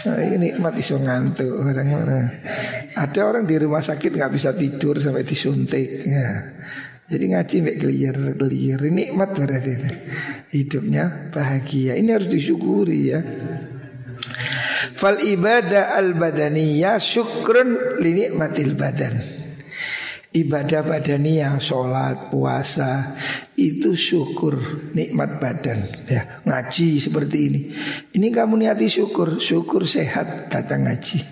Nah, 0.06 0.18
ini 0.26 0.36
nikmat 0.50 0.74
iso 0.74 0.98
ngantuk 0.98 1.48
orang 1.48 1.88
mana. 1.94 2.18
Ada 2.98 3.20
orang 3.30 3.46
di 3.46 3.54
rumah 3.62 3.78
sakit 3.78 4.10
nggak 4.10 4.32
bisa 4.34 4.50
tidur 4.58 4.98
sampai 4.98 5.22
disuntik 5.22 6.02
ya. 6.02 6.30
Jadi 7.06 7.24
ngaji 7.30 7.56
baik 7.62 7.78
clear 7.78 8.16
clear 8.34 8.80
nikmat 8.90 9.30
berarti 9.38 9.72
hidupnya 10.50 11.30
bahagia. 11.30 11.94
Ini 11.94 12.10
harus 12.10 12.26
disyukuri 12.26 13.00
ya. 13.14 13.20
Fal 14.96 15.22
ibadah 15.22 15.94
al 15.94 16.18
badaniyah 16.18 16.98
syukrun 16.98 18.02
li 18.02 18.10
nikmatil 18.10 18.74
badan. 18.74 19.14
Ibadah 20.36 20.84
badaniyah, 20.84 21.56
sholat, 21.64 22.28
puasa 22.28 23.16
itu 23.56 23.96
syukur 23.96 24.58
nikmat 24.92 25.40
badan. 25.40 25.86
Ya 26.10 26.42
ngaji 26.44 27.00
seperti 27.00 27.38
ini. 27.48 27.60
Ini 28.12 28.28
kamu 28.34 28.66
niati 28.66 28.90
syukur. 28.90 29.38
Syukur 29.38 29.86
sehat 29.88 30.52
datang 30.52 30.84
ngaji. 30.84 31.22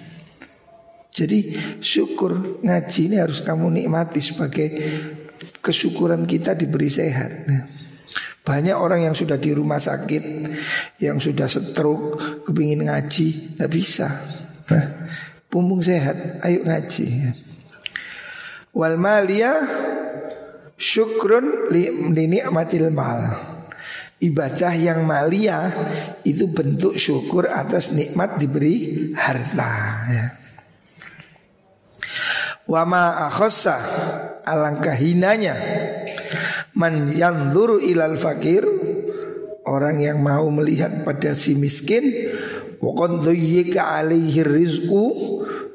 Jadi 1.15 1.39
syukur 1.85 2.63
ngaji 2.65 3.01
ini 3.13 3.17
harus 3.21 3.45
kamu 3.45 3.71
nikmati 3.85 4.19
sebagai 4.25 4.69
kesyukuran 5.65 6.29
kita 6.29 6.53
diberi 6.53 6.93
sehat 6.93 7.33
ya. 7.49 7.61
Banyak 8.45 8.77
orang 8.77 9.09
yang 9.09 9.17
sudah 9.17 9.41
di 9.41 9.57
rumah 9.57 9.81
sakit 9.81 10.23
Yang 11.01 11.33
sudah 11.33 11.49
stroke 11.49 12.45
Kepingin 12.45 12.85
ngaji 12.85 13.57
Tidak 13.57 13.71
bisa 13.73 14.21
nah, 14.69 15.09
Pumbung 15.49 15.81
sehat 15.81 16.45
Ayo 16.45 16.61
ngaji. 16.61 17.33
Wal 18.77 19.01
malia 19.01 19.65
syukrun 20.75 21.71
li, 21.71 21.87
li 22.11 22.27
mal. 22.91 23.23
Ibadah 24.19 24.73
yang 24.75 25.07
malia 25.07 25.71
itu 26.27 26.49
bentuk 26.51 26.99
syukur 26.99 27.47
atas 27.47 27.95
nikmat 27.95 28.41
diberi 28.41 29.11
harta 29.15 29.73
ya. 30.11 30.44
Wama 32.65 33.29
akhosa 33.29 33.77
alangkah 34.49 34.97
hinanya. 34.97 35.53
Man 36.75 37.13
yang 37.13 37.53
luru 37.53 37.77
ilal 37.77 38.17
fakir 38.17 38.65
orang 39.69 40.01
yang 40.01 40.25
mau 40.25 40.49
melihat 40.49 41.05
pada 41.05 41.37
si 41.37 41.55
miskin 41.55 42.33
wakon 42.81 43.21
alaihi 43.25 44.41
rizku 44.43 45.05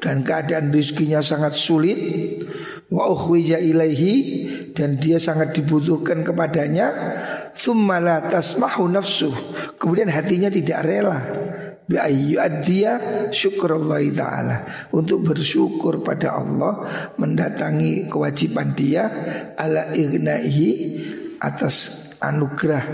dan 0.02 0.26
keadaan 0.26 0.74
rizkinya 0.74 1.22
sangat 1.22 1.56
sulit 1.56 2.00
wa 2.90 3.06
ukhwija 3.14 3.62
ilaihi 3.62 4.16
dan 4.74 4.98
dia 4.98 5.22
sangat 5.22 5.54
dibutuhkan 5.54 6.26
kepadanya 6.26 6.90
thumma 7.54 8.02
la 8.02 8.18
tasmahu 8.28 8.90
nafsuh. 8.90 9.34
Kemudian 9.78 10.10
hatinya 10.10 10.50
tidak 10.50 10.84
rela 10.84 11.22
bi 11.90 12.38
dia 12.62 13.26
syukrullah 13.34 14.06
taala 14.14 14.58
untuk 14.94 15.26
bersyukur 15.26 16.06
pada 16.06 16.38
Allah 16.38 16.86
mendatangi 17.18 18.06
kewajiban 18.06 18.78
dia 18.78 19.10
ala 19.58 19.90
ignaihi 19.90 20.70
atas 21.42 22.10
anugerah 22.22 22.86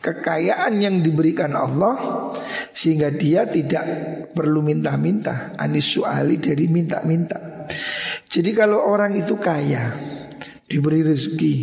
kekayaan 0.00 0.80
yang 0.80 1.04
diberikan 1.04 1.52
Allah 1.52 2.00
sehingga 2.72 3.12
dia 3.12 3.44
tidak 3.44 3.84
perlu 4.32 4.64
minta-minta 4.64 5.52
anis 5.60 5.92
suali 5.92 6.40
dari 6.40 6.64
minta-minta 6.64 7.54
jadi 8.34 8.50
kalau 8.50 8.82
orang 8.82 9.14
itu 9.14 9.38
kaya, 9.38 9.94
diberi 10.66 11.06
rezeki, 11.06 11.54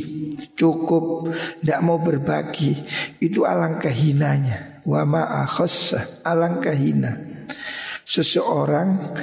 cukup, 0.55 1.27
tidak 1.59 1.79
mau 1.83 1.99
berbagi, 1.99 2.79
itu 3.19 3.43
alangkah 3.43 3.91
hinanya. 3.91 4.70
Wa 4.85 5.05
alangkah 6.25 6.73
hina. 6.73 7.11
Seseorang 8.01 9.13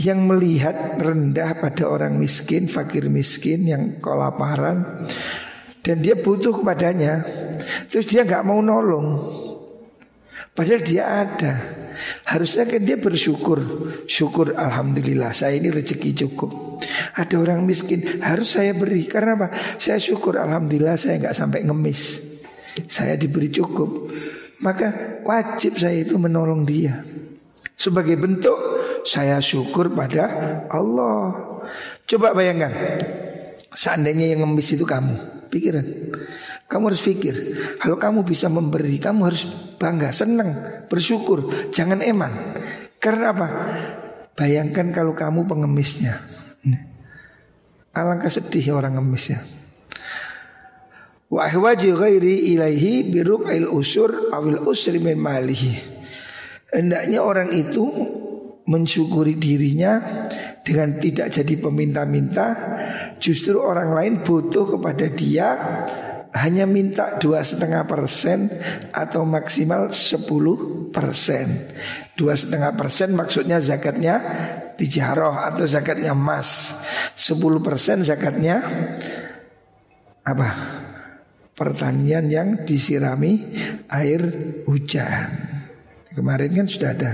yang 0.00 0.24
melihat 0.24 0.98
rendah 0.98 1.60
pada 1.60 1.84
orang 1.86 2.16
miskin, 2.16 2.66
fakir 2.66 3.06
miskin 3.12 3.68
yang 3.68 4.00
kelaparan 4.00 5.04
dan 5.82 6.00
dia 6.00 6.16
butuh 6.16 6.62
kepadanya, 6.62 7.26
terus 7.90 8.06
dia 8.08 8.22
nggak 8.22 8.46
mau 8.46 8.62
nolong, 8.62 9.26
padahal 10.54 10.82
dia 10.82 11.04
ada. 11.26 11.54
Harusnya 12.26 12.66
kan 12.66 12.82
dia 12.82 12.98
bersyukur 12.98 13.60
Syukur 14.08 14.56
Alhamdulillah 14.56 15.30
saya 15.36 15.60
ini 15.60 15.68
rezeki 15.70 16.24
cukup 16.24 16.80
Ada 17.14 17.36
orang 17.38 17.62
miskin 17.62 18.18
harus 18.24 18.58
saya 18.58 18.74
beri 18.74 19.06
Karena 19.06 19.38
apa? 19.38 19.54
Saya 19.78 20.00
syukur 20.02 20.40
Alhamdulillah 20.40 20.98
saya 20.98 21.20
nggak 21.20 21.36
sampai 21.36 21.62
ngemis 21.62 22.18
Saya 22.88 23.14
diberi 23.14 23.52
cukup 23.52 24.08
Maka 24.62 25.20
wajib 25.26 25.76
saya 25.76 26.06
itu 26.06 26.16
menolong 26.16 26.62
dia 26.62 27.02
Sebagai 27.74 28.14
bentuk 28.14 28.56
saya 29.02 29.42
syukur 29.42 29.90
pada 29.90 30.26
Allah 30.70 31.34
Coba 32.06 32.30
bayangkan 32.32 32.70
Seandainya 33.74 34.32
yang 34.32 34.46
ngemis 34.46 34.78
itu 34.78 34.86
kamu 34.86 35.46
Pikiran 35.50 35.86
kamu 36.72 36.88
harus 36.88 37.04
pikir, 37.04 37.36
kalau 37.76 38.00
kamu 38.00 38.24
bisa 38.24 38.48
memberi, 38.48 38.96
kamu 38.96 39.28
harus 39.28 39.44
bangga, 39.76 40.08
senang, 40.08 40.56
bersyukur, 40.88 41.68
jangan 41.68 42.00
eman. 42.00 42.32
Karena 42.96 43.36
apa? 43.36 43.46
Bayangkan 44.32 44.88
kalau 44.88 45.12
kamu 45.12 45.44
pengemisnya. 45.44 46.16
Alangkah 47.92 48.32
sedih 48.32 48.72
orang 48.72 48.96
ngemisnya. 48.96 49.44
Wa 51.32 51.48
ahwaji 51.48 51.96
ghairi 51.96 52.52
ilaihi 52.52 53.08
birub'il 53.08 53.64
usur 53.64 54.28
awil 54.36 54.68
usri 54.68 55.00
min. 55.00 55.16
Hendaknya 56.68 57.24
orang 57.24 57.48
itu 57.56 57.88
mensyukuri 58.68 59.40
dirinya 59.40 59.96
dengan 60.60 61.00
tidak 61.00 61.32
jadi 61.32 61.56
peminta-minta, 61.56 62.46
justru 63.16 63.56
orang 63.56 63.96
lain 63.96 64.14
butuh 64.20 64.76
kepada 64.76 65.08
dia 65.08 65.48
hanya 66.32 66.64
minta 66.64 67.16
dua 67.16 67.40
setengah 67.44 67.84
persen 67.84 68.52
atau 68.92 69.24
maksimal 69.24 69.88
sepuluh 69.92 70.88
persen. 70.92 71.72
Dua 72.12 72.36
setengah 72.36 72.76
persen 72.76 73.16
maksudnya 73.16 73.56
zakatnya 73.56 74.20
tijaroh 74.76 75.32
atau 75.32 75.64
zakatnya 75.64 76.12
emas. 76.12 76.76
Sepuluh 77.16 77.60
persen 77.64 78.04
zakatnya 78.04 78.64
apa? 80.24 80.48
Pertanian 81.52 82.26
yang 82.32 82.64
disirami 82.64 83.44
air 83.92 84.20
hujan. 84.64 85.28
Kemarin 86.12 86.52
kan 86.52 86.66
sudah 86.68 86.90
ada 86.96 87.12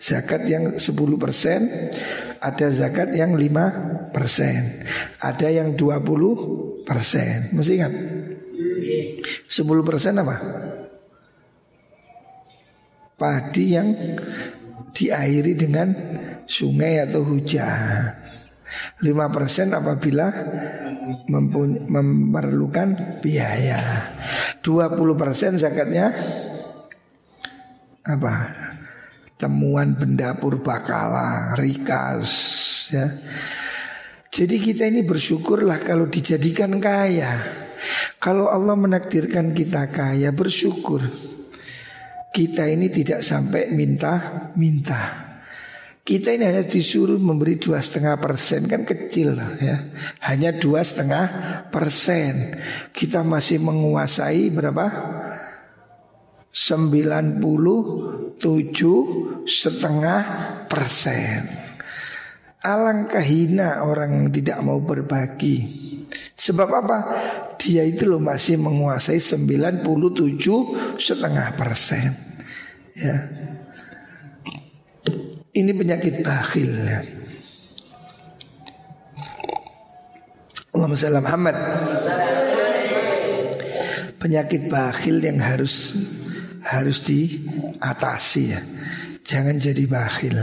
zakat 0.00 0.48
yang 0.48 0.76
sepuluh 0.80 1.16
persen, 1.16 1.92
ada 2.40 2.68
zakat 2.72 3.12
yang 3.16 3.36
lima 3.36 3.72
persen, 4.12 4.84
ada 5.20 5.48
yang 5.48 5.76
dua 5.76 6.00
puluh 6.00 6.36
persen. 6.84 7.52
Mesti 7.52 7.72
ingat. 7.76 7.94
10% 9.46 10.22
apa? 10.22 10.36
Padi 13.16 13.66
yang 13.72 13.88
diairi 14.92 15.56
dengan 15.56 15.88
sungai 16.44 17.00
atau 17.02 17.24
hujan. 17.24 18.25
5% 19.02 19.76
apabila 19.76 20.26
memerlukan 21.90 23.20
biaya. 23.20 24.10
20% 24.64 25.60
zakatnya 25.60 26.10
apa? 28.06 28.34
Temuan 29.36 29.98
benda 30.00 30.32
purbakala, 30.38 31.52
rikas 31.60 32.30
ya. 32.88 33.06
Jadi 34.32 34.56
kita 34.60 34.88
ini 34.88 35.04
bersyukurlah 35.04 35.80
kalau 35.80 36.08
dijadikan 36.08 36.76
kaya. 36.80 37.40
Kalau 38.20 38.48
Allah 38.48 38.76
menakdirkan 38.76 39.52
kita 39.52 39.88
kaya, 39.92 40.32
bersyukur. 40.32 41.04
Kita 42.32 42.68
ini 42.68 42.92
tidak 42.92 43.24
sampai 43.24 43.72
minta-minta. 43.72 45.25
Kita 46.06 46.30
ini 46.30 46.46
hanya 46.46 46.62
disuruh 46.62 47.18
memberi 47.18 47.58
dua 47.58 47.82
setengah 47.82 48.14
persen 48.22 48.70
kan 48.70 48.86
kecil 48.86 49.34
lah 49.34 49.58
ya, 49.58 49.90
hanya 50.22 50.54
dua 50.54 50.86
setengah 50.86 51.26
persen. 51.66 52.54
Kita 52.94 53.26
masih 53.26 53.58
menguasai 53.58 54.46
berapa? 54.54 54.86
Sembilan 56.46 57.42
puluh 57.42 57.82
tujuh 58.38 59.00
setengah 59.50 60.20
persen. 60.70 61.42
Alangkah 62.62 63.26
hina 63.26 63.82
orang 63.82 64.30
tidak 64.30 64.62
mau 64.62 64.78
berbagi. 64.78 65.86
Sebab 66.38 66.68
apa? 66.70 66.98
Dia 67.58 67.82
itu 67.82 68.06
loh 68.06 68.22
masih 68.22 68.62
menguasai 68.62 69.18
97 69.18 69.82
setengah 71.02 71.50
persen. 71.58 72.14
Ya, 72.94 73.28
ini 75.56 75.72
penyakit 75.72 76.20
bakhil 76.20 76.72
ya. 76.84 77.00
Allahumma 80.76 81.00
sallam 81.00 81.24
Muhammad 81.24 81.56
Penyakit 84.20 84.68
bakhil 84.68 85.24
yang 85.24 85.40
harus 85.40 85.96
harus 86.60 87.00
diatasi 87.00 88.42
ya. 88.52 88.60
Jangan 89.24 89.56
jadi 89.56 89.84
bakhil. 89.88 90.34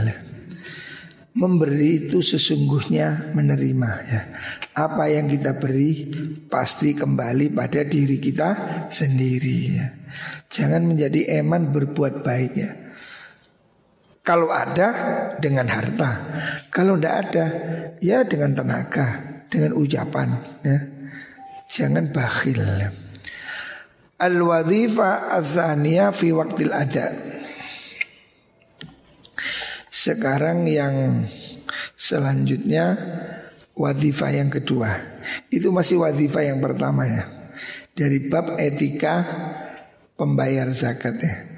Memberi 1.34 2.06
itu 2.06 2.22
sesungguhnya 2.22 3.34
menerima 3.34 3.90
ya. 4.06 4.20
Apa 4.74 5.10
yang 5.10 5.26
kita 5.26 5.58
beri 5.58 6.10
pasti 6.46 6.94
kembali 6.94 7.50
pada 7.54 7.82
diri 7.82 8.18
kita 8.22 8.50
sendiri 8.90 9.58
ya. 9.74 9.86
Jangan 10.48 10.86
menjadi 10.86 11.42
eman 11.42 11.74
berbuat 11.74 12.22
baik 12.22 12.52
ya. 12.54 12.83
Kalau 14.24 14.48
ada 14.48 14.88
dengan 15.36 15.68
harta, 15.68 16.10
kalau 16.72 16.96
tidak 16.96 17.14
ada 17.28 17.46
ya 18.00 18.24
dengan 18.24 18.56
tenaga, 18.56 19.06
dengan 19.52 19.76
ucapan. 19.76 20.40
Ya. 20.64 20.78
Jangan 21.68 22.08
bakhil. 22.08 22.64
Al 24.16 24.36
wadhifa 24.40 25.28
azania 25.28 26.08
fi 26.08 26.32
waktil 26.32 26.72
ada. 26.72 27.12
Sekarang 29.92 30.64
yang 30.72 31.28
selanjutnya 31.92 32.96
wadhifa 33.76 34.32
yang 34.32 34.48
kedua. 34.48 35.20
Itu 35.52 35.68
masih 35.68 36.00
wadhifa 36.00 36.40
yang 36.40 36.64
pertama 36.64 37.04
ya. 37.04 37.28
Dari 37.92 38.24
bab 38.24 38.56
etika 38.56 39.20
pembayar 40.16 40.72
zakat 40.72 41.20
ya. 41.20 41.53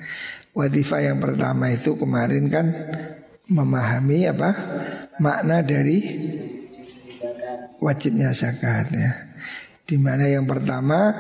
Wadifah 0.57 1.01
yang 1.05 1.21
pertama 1.21 1.69
itu 1.69 2.01
kemarin 2.01 2.49
kan 2.49 2.67
memahami 3.53 4.25
apa 4.25 4.51
makna 5.21 5.61
dari 5.61 6.01
wajibnya 7.77 8.33
zakat 8.33 8.89
ya. 8.89 9.13
Di 9.87 10.01
mana 10.01 10.27
yang 10.27 10.49
pertama 10.49 11.13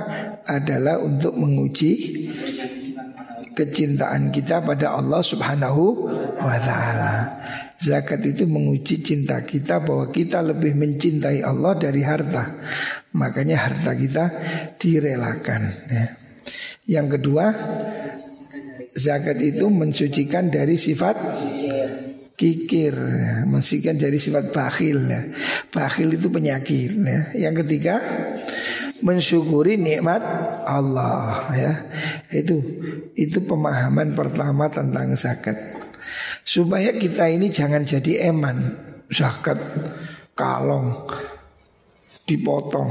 adalah 0.42 0.98
untuk 0.98 1.36
menguji 1.36 1.92
kecintaan 3.52 4.32
kita 4.32 4.64
pada 4.64 4.96
Allah 4.96 5.20
Subhanahu 5.20 5.84
wa 6.40 6.58
taala. 6.58 7.14
Zakat 7.76 8.24
itu 8.24 8.48
menguji 8.48 9.04
cinta 9.04 9.44
kita 9.44 9.84
bahwa 9.84 10.08
kita 10.08 10.40
lebih 10.40 10.72
mencintai 10.74 11.44
Allah 11.44 11.76
dari 11.76 12.00
harta. 12.00 12.56
Makanya 13.12 13.68
harta 13.68 13.92
kita 13.92 14.24
direlakan 14.80 15.62
ya. 15.92 16.06
Yang 16.86 17.20
kedua 17.20 17.44
Zakat 18.96 19.36
itu 19.44 19.68
mensucikan 19.68 20.48
dari 20.48 20.80
sifat 20.80 21.16
kikir, 22.36 22.96
mensucikan 23.48 23.96
dari 23.96 24.16
sifat 24.16 24.52
bakhil. 24.52 25.04
Ya. 25.08 25.22
Bakhil 25.68 26.16
itu 26.16 26.28
penyakit. 26.32 26.96
Ya. 26.96 27.20
Yang 27.48 27.64
ketiga, 27.64 28.00
mensyukuri 29.04 29.76
nikmat 29.76 30.22
Allah. 30.64 31.48
Ya, 31.52 31.72
itu 32.32 32.60
itu 33.16 33.38
pemahaman 33.44 34.16
pertama 34.16 34.68
tentang 34.72 35.12
zakat. 35.16 35.56
Supaya 36.46 36.94
kita 36.94 37.26
ini 37.26 37.50
jangan 37.50 37.82
jadi 37.82 38.30
eman 38.30 38.78
zakat 39.10 39.58
kalong 40.38 41.10
dipotong 42.26 42.90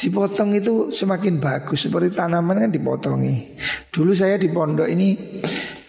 Dipotong 0.00 0.56
itu 0.56 0.88
semakin 0.88 1.36
bagus. 1.36 1.84
Seperti 1.84 2.16
tanaman 2.16 2.64
kan 2.64 2.72
dipotongi. 2.72 3.52
Dulu 3.92 4.16
saya 4.16 4.40
di 4.40 4.48
pondok 4.48 4.88
ini 4.88 5.12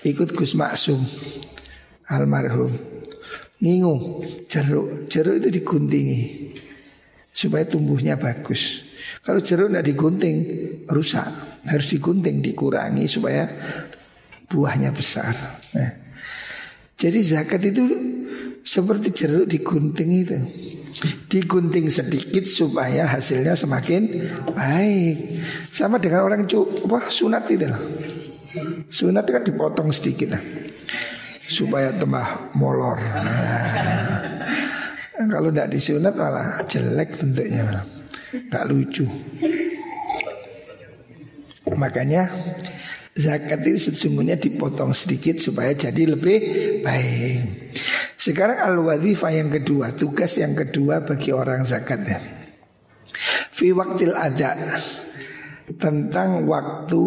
Ikut 0.03 0.35
Gus 0.35 0.59
Maksum 0.59 0.99
Almarhum. 2.11 2.71
Ngingu 3.63 3.95
Jeruk. 4.51 5.07
Jeruk 5.07 5.39
itu 5.39 5.47
diguntingi 5.47 6.19
Supaya 7.31 7.63
tumbuhnya 7.63 8.19
bagus. 8.19 8.83
Kalau 9.23 9.39
jeruk 9.39 9.71
tidak 9.71 9.87
digunting 9.87 10.37
Rusak. 10.91 11.31
Harus 11.71 11.87
digunting 11.87 12.43
dikurangi 12.43 13.07
Supaya 13.07 13.47
buahnya 14.51 14.91
besar. 14.91 15.31
Nah, 15.71 15.91
Jadi 16.99 17.19
zakat 17.23 17.63
itu 17.63 17.87
Seperti 18.59 19.15
jeruk 19.15 19.47
digunting 19.47 20.09
itu 20.19 20.37
digunting 21.31 21.87
sedikit 21.87 22.43
supaya 22.43 23.07
hasilnya 23.07 23.55
semakin 23.55 24.27
baik. 24.51 25.41
Sama 25.71 25.97
dengan 25.97 26.27
orang 26.27 26.47
cu 26.47 26.67
wah 26.87 27.07
sunat 27.07 27.47
itu 27.51 27.65
lah. 27.67 27.81
Sunat 28.91 29.25
kan 29.27 29.43
dipotong 29.43 29.89
sedikit 29.95 30.35
lah. 30.35 30.43
Supaya 31.51 31.91
tambah 31.95 32.55
molor. 32.55 32.99
Nah, 35.21 35.27
kalau 35.27 35.51
tidak 35.51 35.69
disunat 35.71 36.15
malah 36.15 36.63
jelek 36.67 37.15
bentuknya 37.19 37.61
malah. 37.67 37.85
Gak 38.31 38.65
lucu. 38.71 39.03
Makanya 41.75 42.31
zakat 43.15 43.61
itu 43.67 43.91
sesungguhnya 43.91 44.39
dipotong 44.39 44.95
sedikit 44.95 45.37
supaya 45.39 45.75
jadi 45.75 46.15
lebih 46.15 46.37
baik. 46.83 47.39
Sekarang 48.21 48.61
al-wadhifah 48.61 49.33
yang 49.33 49.49
kedua, 49.49 49.97
tugas 49.97 50.37
yang 50.37 50.53
kedua 50.53 51.01
bagi 51.01 51.33
orang 51.33 51.65
zakat 51.65 52.05
ya. 52.05 52.21
Fi 53.49 53.73
waktil 53.73 54.13
ada 54.13 54.77
tentang 55.81 56.45
waktu 56.45 57.01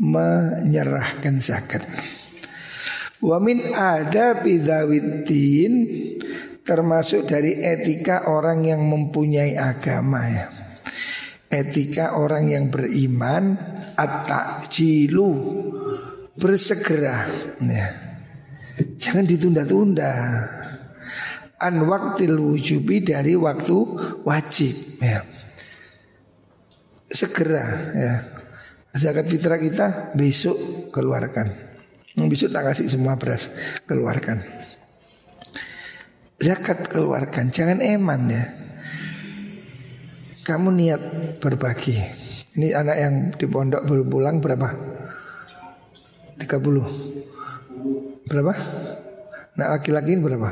menyerahkan 0.00 1.36
zakat. 1.44 1.84
Wa 3.20 3.36
min 3.36 3.68
ada 3.76 4.40
bidawiddin 4.40 5.72
termasuk 6.64 7.28
dari 7.28 7.60
etika 7.60 8.32
orang 8.32 8.64
yang 8.64 8.80
mempunyai 8.88 9.60
agama 9.60 10.24
ya. 10.24 10.48
Etika 11.52 12.16
orang 12.16 12.48
yang 12.48 12.72
beriman 12.72 13.60
at-ta'jilu 13.92 15.30
bersegera 16.32 17.28
ya. 17.60 18.11
Jangan 18.96 19.24
ditunda-tunda. 19.26 20.12
An 21.62 21.78
waktil 21.86 22.38
wujubi 22.38 23.06
dari 23.06 23.38
waktu 23.38 23.76
wajib 24.26 24.98
ya. 24.98 25.22
Segera 27.12 27.66
ya. 27.94 28.14
Zakat 28.92 29.28
fitrah 29.28 29.56
kita 29.56 30.12
besok 30.12 30.90
keluarkan. 30.92 31.48
Besok 32.12 32.52
tak 32.52 32.72
kasih 32.72 32.92
semua 32.92 33.16
beras, 33.16 33.48
keluarkan. 33.88 34.44
Zakat 36.36 36.92
keluarkan, 36.92 37.48
jangan 37.48 37.80
eman 37.80 38.28
ya. 38.28 38.44
Kamu 40.42 40.74
niat 40.74 41.00
berbagi. 41.40 41.96
Ini 42.58 42.76
anak 42.76 42.96
yang 42.98 43.14
di 43.32 43.46
pondok 43.48 43.86
baru 43.88 44.04
pulang 44.04 44.42
berapa? 44.42 44.68
30 46.36 48.11
Berapa? 48.26 48.52
Nah 49.58 49.66
laki-laki 49.76 50.16
ini 50.16 50.22
berapa? 50.22 50.50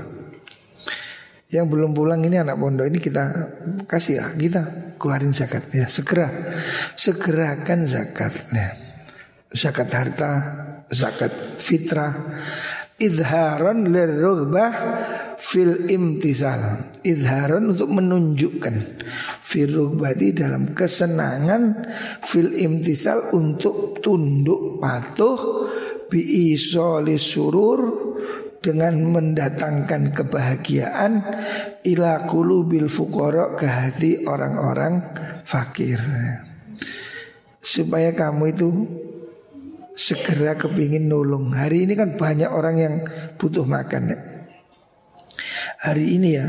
Yang 1.51 1.67
belum 1.67 1.91
pulang 1.99 2.23
ini 2.23 2.39
anak 2.39 2.63
pondok 2.63 2.87
ini 2.87 3.03
kita 3.03 3.25
kasih 3.91 4.23
ya, 4.23 4.27
kita 4.39 4.95
keluarin 5.03 5.35
zakat 5.35 5.67
ya 5.75 5.91
segera 5.91 6.31
segerakan 6.95 7.89
zakat 7.91 8.35
ya. 8.55 8.69
Zakat 9.51 9.91
harta, 9.91 10.33
zakat 10.95 11.35
fitrah. 11.59 12.15
idharan 13.01 13.89
lirugbah 13.89 14.73
fil 15.41 15.89
imtithal 15.89 16.85
idharan 17.01 17.73
untuk 17.73 17.89
menunjukkan 17.89 18.77
fil 19.41 19.97
dalam 20.37 20.77
kesenangan 20.77 21.81
fil 22.29 22.53
imtithal 22.53 23.33
untuk 23.33 24.05
tunduk 24.05 24.77
patuh 24.85 25.41
bi 26.11 26.59
surur 27.15 27.81
dengan 28.61 28.99
mendatangkan 29.09 30.13
kebahagiaan 30.13 31.25
ila 31.87 32.29
bil 32.69 32.91
fuqara 32.91 33.57
ke 33.57 33.65
hati 33.65 34.27
orang-orang 34.29 35.01
fakir 35.49 35.97
supaya 37.63 38.13
kamu 38.13 38.45
itu 38.53 38.69
segera 39.97 40.57
kepingin 40.57 41.09
nolong. 41.09 41.53
Hari 41.53 41.89
ini 41.89 41.95
kan 41.95 42.17
banyak 42.17 42.51
orang 42.51 42.77
yang 42.77 42.95
butuh 43.37 43.65
makan 43.65 44.17
ya. 44.17 44.19
Hari 45.81 46.05
ini 46.21 46.29
ya 46.37 46.47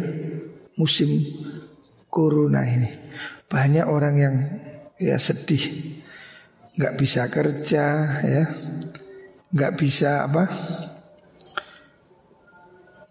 musim 0.75 1.23
corona 2.11 2.67
ini 2.67 2.91
banyak 3.51 3.83
orang 3.87 4.15
yang 4.15 4.35
ya 4.95 5.19
sedih, 5.19 5.63
nggak 6.79 6.95
bisa 6.95 7.27
kerja 7.27 7.83
ya, 8.23 8.43
nggak 9.51 9.73
bisa 9.75 10.25
apa 10.27 10.47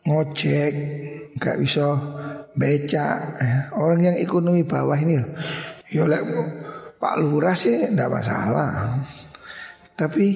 ngojek, 0.04 0.72
nggak 1.36 1.56
bisa 1.60 1.86
beca. 2.56 3.08
Ya. 3.36 3.58
Orang 3.76 4.00
yang 4.00 4.16
ekonomi 4.16 4.64
bawah 4.64 4.96
ini, 4.96 5.20
ya 5.92 6.08
Pak 7.00 7.14
Lurah 7.20 7.56
sih 7.56 7.88
nggak 7.92 8.10
masalah. 8.10 9.00
Tapi 9.96 10.26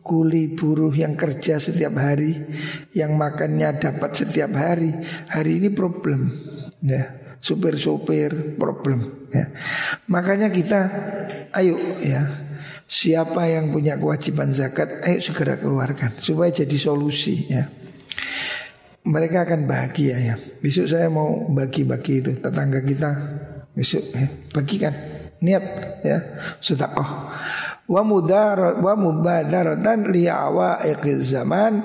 kuli 0.00 0.56
buruh 0.56 0.92
yang 0.92 1.12
kerja 1.12 1.60
setiap 1.60 1.96
hari, 2.00 2.40
yang 2.96 3.20
makannya 3.20 3.76
dapat 3.76 4.16
setiap 4.16 4.56
hari, 4.56 4.92
hari 5.28 5.60
ini 5.60 5.68
problem. 5.68 6.32
Ya, 6.80 7.36
supir-supir 7.40 8.56
problem. 8.56 9.28
Ya. 9.28 9.52
Makanya 10.08 10.48
kita, 10.48 10.88
ayo 11.52 11.76
ya, 12.00 12.43
siapa 12.84 13.48
yang 13.48 13.72
punya 13.72 13.96
kewajiban 13.96 14.52
zakat, 14.52 15.02
ayo 15.04 15.18
segera 15.20 15.56
keluarkan 15.56 16.14
supaya 16.20 16.52
jadi 16.52 16.76
solusi. 16.76 17.48
Ya. 17.48 17.68
Mereka 19.04 19.44
akan 19.44 19.68
bahagia 19.68 20.16
ya. 20.16 20.34
Besok 20.64 20.88
saya 20.88 21.12
mau 21.12 21.48
bagi-bagi 21.52 22.24
itu 22.24 22.32
tetangga 22.40 22.80
kita. 22.80 23.10
Besok 23.74 24.04
ya, 24.14 24.26
bagikan 24.54 24.94
niat 25.44 25.64
ya 26.00 26.18
sedekah 26.56 27.10
wa 27.84 28.00
mudarat 28.00 28.80
wa 28.80 28.96
mubadaratan 28.96 30.08
li 30.08 30.24
awaiqiz 30.24 31.36
zaman 31.36 31.84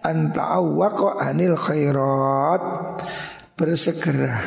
an 0.00 0.32
ta'awwaqa 0.32 1.20
anil 1.20 1.52
khairat 1.60 2.64
bersegera 3.52 4.40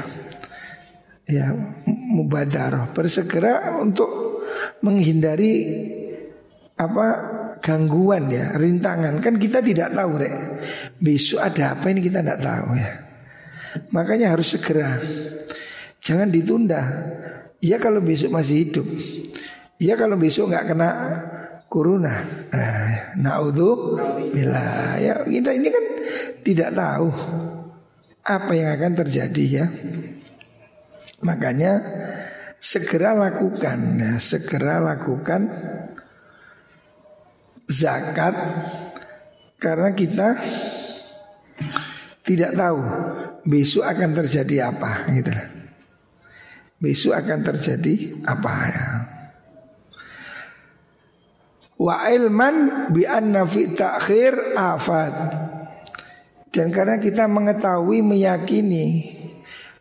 ya 1.29 1.53
mubadarah 1.85 2.89
bersegera 2.97 3.77
untuk 3.77 4.26
menghindari 4.81 5.53
apa 6.77 7.05
gangguan 7.59 8.29
ya 8.29 8.53
rintangan. 8.53 9.17
Kan 9.19 9.41
kita 9.41 9.61
tidak 9.65 9.93
tahu 9.93 10.21
rek. 10.21 10.33
Besok 11.01 11.41
ada 11.41 11.73
apa 11.73 11.89
ini 11.89 12.01
kita 12.05 12.21
tidak 12.21 12.39
tahu 12.41 12.69
ya. 12.77 12.91
Makanya 13.93 14.33
harus 14.33 14.57
segera. 14.57 14.97
Jangan 16.01 16.29
ditunda. 16.29 16.81
Ya 17.57 17.81
kalau 17.81 17.99
besok 17.99 18.33
masih 18.33 18.69
hidup. 18.69 18.87
Ya 19.81 19.97
kalau 19.97 20.17
besok 20.17 20.53
nggak 20.53 20.65
kena 20.73 20.89
corona. 21.67 22.23
Nah, 22.53 23.17
naudhu 23.19 23.97
bila 24.31 24.95
ya 24.97 25.21
kita 25.25 25.51
ini 25.53 25.67
kan 25.69 25.85
tidak 26.41 26.69
tahu 26.73 27.09
apa 28.23 28.51
yang 28.55 28.69
akan 28.77 28.93
terjadi 29.03 29.43
ya. 29.45 29.65
Makanya 31.25 31.81
segera 32.57 33.13
lakukan 33.13 33.79
ya, 33.97 34.13
segera 34.21 34.81
lakukan 34.81 35.47
zakat 37.67 38.35
karena 39.57 39.89
kita 39.93 40.37
tidak 42.21 42.51
tahu 42.53 42.81
besok 43.47 43.83
akan 43.87 44.09
terjadi 44.23 44.69
apa 44.73 44.91
gitu. 45.15 45.31
Besok 46.77 47.13
akan 47.17 47.39
terjadi 47.41 48.21
apa 48.29 48.53
ya 48.69 48.85
wa 51.77 52.09
ilman 52.09 52.89
bi 52.89 53.05
anna 53.05 53.45
fi 53.45 53.71
ta'khir 53.71 54.57
afat. 54.57 55.13
Dan 56.47 56.73
karena 56.73 56.97
kita 56.97 57.29
mengetahui 57.29 58.01
meyakini 58.01 59.16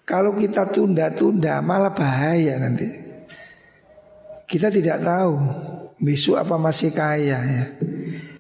kalau 0.07 0.39
kita 0.39 0.71
tunda-tunda 0.71 1.59
malah 1.61 1.91
bahaya 1.91 2.63
nanti. 2.63 2.87
Kita 4.47 4.71
tidak 4.71 5.03
tahu 5.03 5.35
besok 5.99 6.39
apa 6.39 6.55
masih 6.55 6.95
kaya 6.95 7.43
ya. 7.43 7.65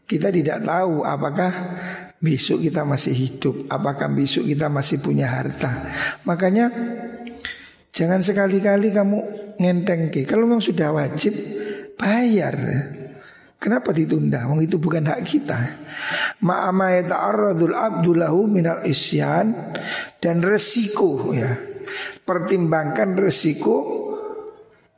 Kita 0.07 0.31
tidak 0.31 0.63
tahu 0.63 1.03
apakah 1.03 1.51
besok 2.23 2.63
kita 2.63 2.87
masih 2.87 3.11
hidup, 3.11 3.67
apakah 3.67 4.07
besok 4.15 4.47
kita 4.47 4.71
masih 4.71 5.03
punya 5.03 5.27
harta. 5.27 5.91
Makanya 6.23 6.71
jangan 7.91 8.23
sekali-kali 8.23 8.95
kamu 8.95 9.19
ngenteng 9.59 10.15
ke. 10.15 10.23
Kalau 10.23 10.47
memang 10.47 10.63
sudah 10.63 10.95
wajib 10.95 11.35
bayar. 11.99 12.55
Ya. 12.55 13.06
Kenapa 13.57 13.91
ditunda? 13.91 14.45
Wong 14.47 14.61
itu 14.63 14.77
bukan 14.77 15.09
hak 15.09 15.21
kita. 15.25 15.59
Ma'ama 16.45 16.93
yata'arradul 17.01 17.73
abdullahu 17.73 18.45
minal 18.45 18.85
isyan 18.85 19.73
dan 20.21 20.45
resiko 20.45 21.33
ya. 21.33 21.57
Pertimbangkan 22.27 23.17
resiko 23.17 23.77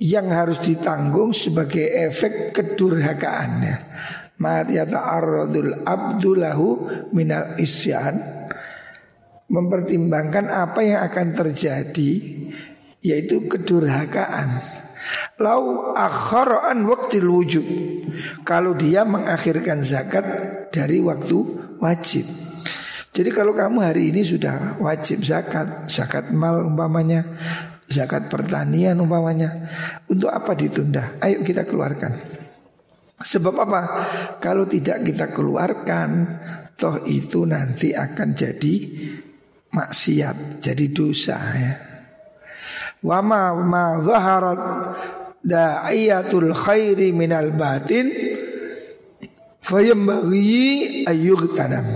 yang 0.02 0.30
harus 0.34 0.58
ditanggung 0.62 1.30
sebagai 1.30 1.86
efek 1.86 2.50
kedurhakaan 2.50 3.50
ya. 3.62 3.76
Ma 4.42 4.66
yata'arradul 4.66 5.86
abdullahu 5.86 6.68
minal 7.14 7.54
isyan 7.62 8.38
mempertimbangkan 9.48 10.52
apa 10.52 10.80
yang 10.84 11.00
akan 11.08 11.26
terjadi 11.32 12.12
yaitu 13.00 13.46
kedurhakaan. 13.48 14.78
Lau 15.38 15.94
akharaan 15.94 16.82
waktu 16.84 17.22
wujud 17.22 17.66
Kalau 18.42 18.74
dia 18.74 19.06
mengakhirkan 19.06 19.80
zakat 19.86 20.26
dari 20.74 20.98
waktu 20.98 21.38
wajib 21.78 22.26
Jadi 23.14 23.30
kalau 23.30 23.54
kamu 23.54 23.78
hari 23.82 24.10
ini 24.10 24.26
sudah 24.26 24.76
wajib 24.82 25.22
zakat 25.22 25.86
Zakat 25.86 26.34
mal 26.34 26.66
umpamanya 26.66 27.24
Zakat 27.88 28.28
pertanian 28.28 28.98
umpamanya 28.98 29.70
Untuk 30.10 30.28
apa 30.28 30.52
ditunda? 30.58 31.16
Ayo 31.22 31.40
kita 31.46 31.64
keluarkan 31.64 32.12
Sebab 33.18 33.54
apa? 33.62 33.80
Kalau 34.42 34.66
tidak 34.66 35.06
kita 35.06 35.30
keluarkan 35.30 36.08
Toh 36.78 37.02
itu 37.06 37.42
nanti 37.46 37.94
akan 37.94 38.28
jadi 38.34 38.74
maksiat 39.70 40.62
Jadi 40.62 40.84
dosa 40.90 41.38
ya 41.54 41.87
Wama 42.98 43.54
ma 43.62 44.02
zaharat 44.02 44.62
da'iyatul 45.44 46.50
khairi 46.50 47.14
minal 47.14 47.54
batin 47.54 48.10
fayambaghi 49.62 51.06
tanam 51.54 51.86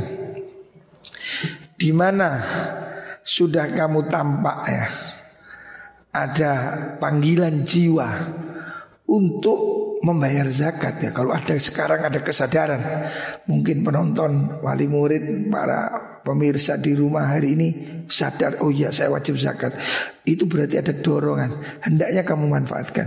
di 1.74 1.90
mana 1.90 2.38
sudah 3.26 3.66
kamu 3.74 4.06
tampak 4.06 4.58
ya 4.70 4.86
ada 6.14 6.52
panggilan 7.02 7.66
jiwa 7.66 8.08
untuk 9.10 9.81
membayar 10.02 10.44
zakat 10.50 10.98
ya. 10.98 11.10
Kalau 11.14 11.30
ada 11.30 11.54
sekarang 11.54 12.02
ada 12.02 12.20
kesadaran, 12.20 12.82
mungkin 13.46 13.86
penonton 13.86 14.58
wali 14.60 14.90
murid 14.90 15.48
para 15.48 15.90
pemirsa 16.26 16.76
di 16.78 16.98
rumah 16.98 17.30
hari 17.30 17.54
ini 17.54 17.68
sadar 18.10 18.58
oh 18.60 18.74
ya 18.74 18.90
saya 18.90 19.14
wajib 19.14 19.38
zakat. 19.38 19.78
Itu 20.26 20.50
berarti 20.50 20.82
ada 20.82 20.92
dorongan. 20.92 21.82
Hendaknya 21.86 22.26
kamu 22.26 22.50
manfaatkan. 22.50 23.06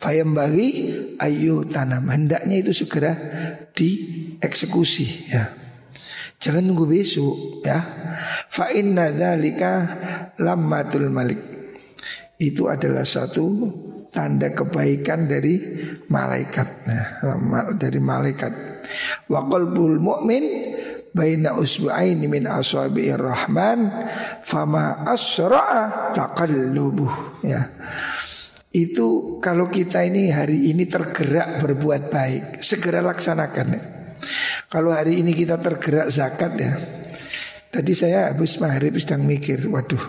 Fayam 0.00 0.32
bagi 0.32 0.96
ayu 1.20 1.64
tanam. 1.68 2.08
Hendaknya 2.08 2.60
itu 2.60 2.72
segera 2.72 3.16
dieksekusi 3.72 5.32
ya. 5.32 5.52
Jangan 6.40 6.72
nunggu 6.72 6.88
besok 6.88 7.60
ya. 7.64 7.80
Fa 8.48 8.72
inna 8.72 9.12
dzalika 9.12 9.72
lammatul 10.40 11.12
malik. 11.12 11.40
Itu 12.40 12.72
adalah 12.72 13.04
satu 13.04 13.44
tanda 14.10 14.50
kebaikan 14.50 15.30
dari 15.30 15.58
malaikat. 16.10 16.68
Nah, 16.86 17.04
dari 17.74 18.00
malaikat. 18.02 18.52
Wa 19.30 19.46
qalbul 19.46 20.02
mu'min 20.02 20.44
baina 21.10 21.54
usbu'aini 21.58 22.26
min 22.26 22.46
asabi'ir 22.46 23.18
rahman 23.18 23.90
fama 24.42 25.06
asra'a 25.06 26.14
taqallubuh. 26.14 27.42
Ya. 27.46 27.70
Itu 28.70 29.38
kalau 29.42 29.66
kita 29.66 30.06
ini 30.06 30.30
hari 30.30 30.70
ini 30.70 30.86
tergerak 30.86 31.58
berbuat 31.58 32.02
baik 32.06 32.44
segera 32.62 33.02
laksanakan. 33.02 33.98
Kalau 34.70 34.94
hari 34.94 35.18
ini 35.18 35.34
kita 35.34 35.58
tergerak 35.58 36.06
zakat 36.14 36.52
ya. 36.54 36.72
Tadi 37.70 37.92
saya 37.94 38.34
habis 38.34 38.58
maghrib 38.58 38.98
sedang 38.98 39.22
mikir, 39.22 39.62
waduh, 39.70 40.02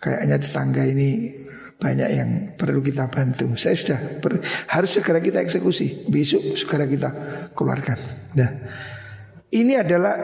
kayaknya 0.00 0.40
tetangga 0.40 0.88
ini 0.88 1.32
banyak 1.76 2.10
yang 2.12 2.30
perlu 2.56 2.80
kita 2.80 3.12
bantu. 3.12 3.52
Saya 3.60 3.76
sudah 3.76 4.00
ber, 4.20 4.40
harus 4.72 4.90
segera 4.96 5.20
kita 5.20 5.44
eksekusi. 5.44 6.08
Besok 6.08 6.56
segera 6.56 6.88
kita 6.88 7.08
keluarkan. 7.52 7.98
Nah, 8.36 8.50
ini 9.52 9.76
adalah 9.76 10.14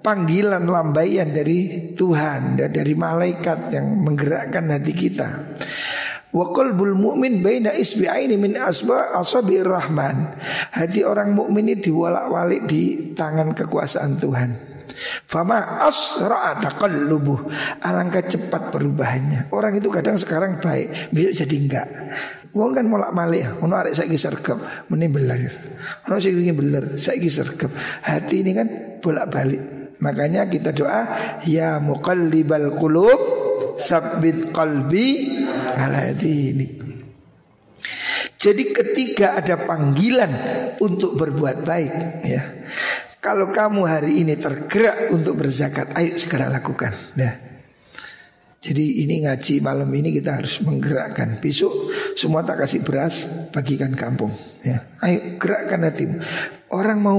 panggilan 0.00 0.64
lambaian 0.64 1.28
dari 1.28 1.92
Tuhan, 1.92 2.56
dari 2.56 2.94
malaikat 2.96 3.72
yang 3.72 3.86
menggerakkan 4.00 4.64
hati 4.72 4.92
kita. 4.96 5.28
Wa 6.28 6.52
qalbul 6.52 6.92
mu'min 6.92 7.40
baina 7.40 7.72
isbi'aini 7.72 8.36
min 8.36 8.52
asba 8.60 9.16
asabir 9.16 9.64
rahman. 9.64 10.36
Hati 10.76 11.00
orang 11.00 11.32
mukmin 11.32 11.72
ini 11.72 11.80
diwalak-walik 11.80 12.68
di 12.68 13.12
tangan 13.16 13.56
kekuasaan 13.56 14.20
Tuhan. 14.20 14.50
Fama 15.26 15.84
asra'a 15.86 16.58
taqallubuh. 16.58 17.48
Alangkah 17.82 18.24
cepat 18.26 18.74
perubahannya. 18.74 19.52
Orang 19.54 19.78
itu 19.78 19.88
kadang 19.88 20.18
sekarang 20.18 20.58
baik, 20.58 21.14
besok 21.14 21.34
jadi 21.46 21.56
enggak. 21.56 21.88
Wong 22.56 22.72
kan 22.72 22.88
molak 22.88 23.12
malik, 23.12 23.60
ono 23.60 23.76
arek 23.76 23.92
saiki 23.92 24.16
sergap, 24.16 24.58
meni 24.88 25.06
beler. 25.06 25.52
Ono 26.08 26.16
sing 26.16 26.34
beler, 26.56 26.96
saiki 26.96 27.28
sergap. 27.28 27.70
Hati 28.02 28.40
ini 28.40 28.50
kan 28.56 28.68
bolak-balik. 29.04 29.62
Makanya 30.00 30.46
kita 30.48 30.72
doa 30.72 31.10
ya 31.44 31.82
muqallibal 31.82 32.74
qulub 32.78 33.20
sabbit 33.78 34.54
qalbi 34.54 35.38
ala 35.76 36.14
ini. 36.18 36.88
Jadi 38.38 38.70
ketika 38.70 39.34
ada 39.34 39.58
panggilan 39.66 40.30
untuk 40.78 41.18
berbuat 41.18 41.66
baik 41.66 41.92
ya. 42.22 42.42
Kalau 43.18 43.50
kamu 43.50 43.82
hari 43.82 44.22
ini 44.22 44.38
tergerak 44.38 45.10
untuk 45.10 45.42
berzakat, 45.42 45.90
ayo 45.98 46.14
segera 46.14 46.46
lakukan. 46.46 46.94
Ya. 47.18 47.34
Jadi 48.58 49.06
ini 49.06 49.22
ngaji 49.22 49.62
malam 49.62 49.90
ini 49.94 50.14
kita 50.14 50.38
harus 50.38 50.58
menggerakkan. 50.62 51.38
Besok 51.42 51.90
semua 52.14 52.42
tak 52.46 52.62
kasih 52.62 52.82
beras, 52.86 53.26
bagikan 53.50 53.94
kampung. 53.94 54.34
Ya. 54.62 54.86
Ayo 55.02 55.38
gerakkan 55.38 55.82
hatimu. 55.82 56.22
Orang 56.70 56.98
mau 57.02 57.18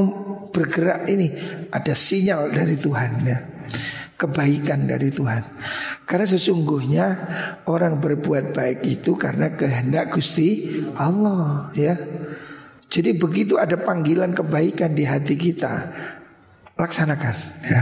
bergerak 0.52 1.08
ini 1.12 1.36
ada 1.72 1.92
sinyal 1.92 2.52
dari 2.52 2.76
Tuhan 2.80 3.12
ya 3.28 3.40
kebaikan 4.20 4.84
dari 4.84 5.16
Tuhan. 5.16 5.44
Karena 6.04 6.28
sesungguhnya 6.28 7.08
orang 7.72 8.04
berbuat 8.04 8.52
baik 8.52 8.84
itu 8.84 9.16
karena 9.16 9.56
kehendak 9.56 10.12
Gusti 10.12 10.84
Allah 11.00 11.72
ya. 11.72 11.96
Jadi 12.90 13.14
begitu 13.14 13.62
ada 13.62 13.78
panggilan 13.78 14.34
kebaikan 14.34 14.98
di 14.98 15.06
hati 15.06 15.38
kita, 15.38 15.94
laksanakan 16.74 17.36
ya. 17.62 17.82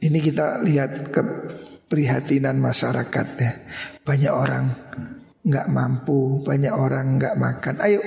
Ini 0.00 0.18
kita 0.20 0.64
lihat 0.64 1.12
keprihatinan 1.12 2.56
masyarakat 2.56 3.26
ya. 3.36 3.52
Banyak 4.00 4.32
orang 4.32 4.64
nggak 5.46 5.68
mampu, 5.70 6.40
banyak 6.40 6.72
orang 6.72 7.20
nggak 7.20 7.36
makan. 7.36 7.74
Ayo 7.84 8.00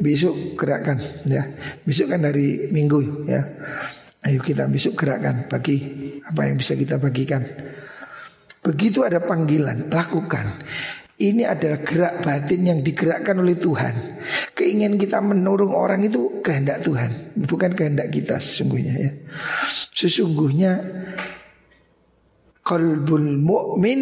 besok 0.00 0.56
gerakan 0.56 0.98
ya. 1.28 1.44
Besok 1.84 2.16
kan 2.16 2.24
hari 2.24 2.72
Minggu 2.72 3.28
ya. 3.28 3.44
Ayo 4.24 4.40
kita 4.40 4.68
besok 4.72 4.96
gerakkan 5.00 5.46
bagi 5.46 5.80
apa 6.24 6.48
yang 6.48 6.56
bisa 6.56 6.72
kita 6.74 6.96
bagikan. 6.96 7.44
Begitu 8.60 9.00
ada 9.00 9.24
panggilan, 9.24 9.88
lakukan. 9.88 10.44
Ini 11.20 11.44
adalah 11.44 11.84
gerak 11.84 12.24
batin 12.24 12.64
yang 12.64 12.80
digerakkan 12.80 13.36
oleh 13.44 13.60
Tuhan. 13.60 13.92
Keinginan 14.56 14.96
kita 14.96 15.20
menurung 15.20 15.76
orang 15.76 16.00
itu 16.00 16.40
kehendak 16.40 16.80
Tuhan, 16.80 17.36
bukan 17.36 17.76
kehendak 17.76 18.08
kita 18.08 18.40
sesungguhnya 18.40 18.94
ya. 18.96 19.10
Sesungguhnya 19.92 20.80
qalbul 22.64 23.36
mu'min 23.36 24.00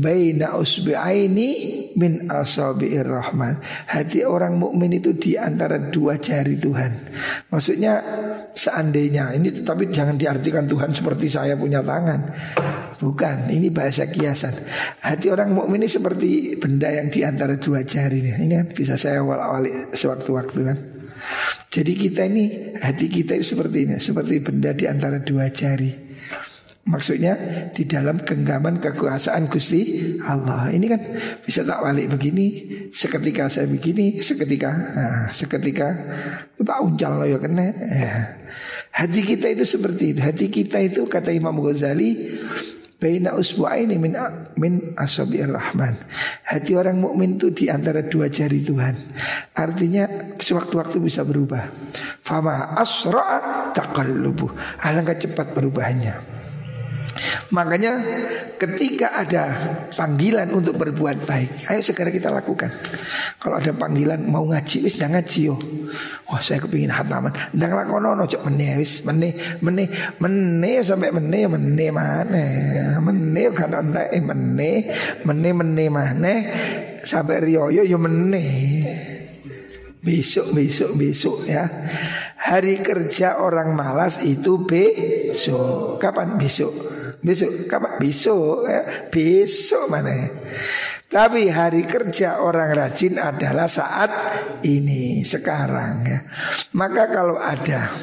baina 0.00 0.56
usbi'aini 0.56 1.48
min 1.96 2.28
asabi'ir 2.30 3.08
rahman. 3.08 3.58
Hati 3.90 4.22
orang 4.22 4.60
mukmin 4.60 4.94
itu 4.94 5.16
di 5.16 5.34
antara 5.34 5.80
dua 5.80 6.20
jari 6.20 6.60
Tuhan. 6.60 6.92
Maksudnya 7.50 8.00
seandainya 8.52 9.32
ini 9.34 9.64
tapi 9.64 9.90
jangan 9.90 10.14
diartikan 10.14 10.68
Tuhan 10.68 10.92
seperti 10.92 11.26
saya 11.26 11.56
punya 11.56 11.80
tangan. 11.82 12.20
Bukan, 12.96 13.52
ini 13.52 13.68
bahasa 13.68 14.08
kiasan. 14.08 14.56
Hati 15.04 15.28
orang 15.28 15.52
mukmin 15.52 15.84
ini 15.84 15.90
seperti 15.90 16.56
benda 16.56 16.88
yang 16.88 17.12
di 17.12 17.20
antara 17.22 17.60
dua 17.60 17.84
jari 17.84 18.24
ini. 18.24 18.32
Ini 18.48 18.54
kan 18.64 18.68
bisa 18.72 18.96
saya 18.96 19.20
awal-awali 19.20 19.92
sewaktu-waktu 19.92 20.60
kan. 20.64 20.78
Jadi 21.68 21.92
kita 21.92 22.24
ini 22.24 22.72
hati 22.80 23.12
kita 23.12 23.36
itu 23.36 23.56
seperti 23.56 23.78
ini, 23.84 23.94
seperti 24.00 24.40
benda 24.40 24.72
di 24.72 24.88
antara 24.88 25.20
dua 25.20 25.52
jari. 25.52 26.06
Maksudnya 26.86 27.34
di 27.74 27.82
dalam 27.82 28.22
genggaman 28.22 28.78
kekuasaan 28.78 29.50
Gusti 29.50 30.14
Allah. 30.22 30.70
Ini 30.70 30.86
kan 30.86 31.00
bisa 31.42 31.66
tak 31.66 31.82
balik 31.82 32.14
begini, 32.14 32.46
seketika 32.94 33.50
saya 33.50 33.66
begini, 33.66 34.22
seketika 34.22 34.70
nah, 34.70 35.26
seketika 35.34 35.98
tak 36.62 36.78
uncal 36.78 37.18
lo 37.18 37.26
ya 37.26 37.42
kena. 37.42 37.74
Ya. 37.74 38.38
Hati 38.94 39.20
kita 39.26 39.50
itu 39.50 39.66
seperti 39.66 40.14
itu. 40.14 40.20
Hati 40.22 40.46
kita 40.46 40.78
itu 40.78 41.10
kata 41.10 41.34
Imam 41.34 41.58
Ghazali 41.58 42.38
Baina 42.96 43.36
usbu'aini 43.36 44.00
min 44.00 44.16
min 44.56 44.96
asabi'ir 44.96 45.52
rahman. 45.52 46.00
Hati 46.48 46.72
orang 46.72 46.96
mukmin 46.96 47.36
itu 47.36 47.52
di 47.52 47.68
antara 47.68 48.00
dua 48.00 48.32
jari 48.32 48.64
Tuhan. 48.64 48.96
Artinya 49.52 50.08
sewaktu-waktu 50.40 50.96
bisa 51.04 51.20
berubah. 51.20 51.68
Fama 52.24 52.72
asra'a 52.72 53.72
taqallubu. 53.76 54.48
Alangkah 54.80 55.20
cepat 55.20 55.52
perubahannya. 55.52 56.35
Makanya 57.52 57.92
ketika 58.60 59.16
ada 59.22 59.44
panggilan 59.92 60.50
untuk 60.52 60.76
berbuat 60.76 61.24
baik, 61.24 61.70
ayo 61.70 61.80
segera 61.80 62.10
kita 62.12 62.28
lakukan. 62.32 62.68
Kalau 63.40 63.56
ada 63.60 63.72
panggilan 63.72 64.20
mau 64.26 64.44
ngaji, 64.48 64.86
wis 64.86 64.98
jangan 64.98 65.22
ngaji 65.22 65.40
yo. 65.48 65.56
Wah 66.26 66.42
saya 66.42 66.58
kepingin 66.58 66.90
hataman, 66.90 67.32
ndang 67.54 67.72
lakono 67.72 68.26
cok 68.26 68.42
meneh 68.50 68.82
wis 68.82 69.06
meneh 69.06 69.32
meneh 69.62 69.86
meneh 70.18 70.76
sampai 70.82 71.14
meneh 71.14 71.46
meneh 71.46 71.90
mana 71.94 72.46
meneh 72.98 73.46
kan 73.54 73.72
entek 73.72 74.10
meneh 74.20 74.90
meneh 75.22 75.52
meneh 75.54 75.88
mana 75.88 76.34
sampai 77.00 77.40
rioyo 77.46 77.86
yo 77.86 77.96
meneh. 77.96 79.14
Besok 80.02 80.54
besok 80.54 80.94
besok 80.94 81.38
ya. 81.50 81.66
Hari 82.38 82.78
kerja 82.78 83.42
orang 83.42 83.74
malas 83.74 84.22
itu 84.22 84.62
besok. 84.62 85.98
Kapan 85.98 86.38
besok? 86.38 86.70
Besok 87.24 87.68
kapan? 87.70 87.92
Besok 88.00 88.68
ya. 88.68 88.82
Besok 89.08 89.84
mana 89.88 90.10
ya? 90.12 90.28
Tapi 91.06 91.46
hari 91.46 91.86
kerja 91.86 92.42
orang 92.42 92.74
rajin 92.74 93.16
adalah 93.22 93.70
saat 93.70 94.10
ini 94.66 95.22
sekarang 95.22 96.02
ya. 96.02 96.18
Maka 96.74 97.06
kalau 97.06 97.38
ada 97.38 97.94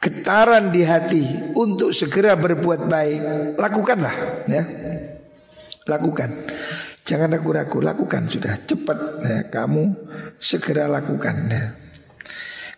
getaran 0.00 0.72
di 0.72 0.86
hati 0.86 1.52
untuk 1.58 1.92
segera 1.92 2.38
berbuat 2.38 2.86
baik, 2.88 3.20
lakukanlah 3.58 4.16
ya. 4.48 4.62
Lakukan. 5.90 6.30
Jangan 7.02 7.34
ragu-ragu, 7.34 7.82
lakukan 7.82 8.30
sudah 8.30 8.54
cepat 8.62 8.98
ya, 9.26 9.38
kamu 9.50 9.90
segera 10.38 10.86
lakukan 10.86 11.36
ya. 11.50 11.74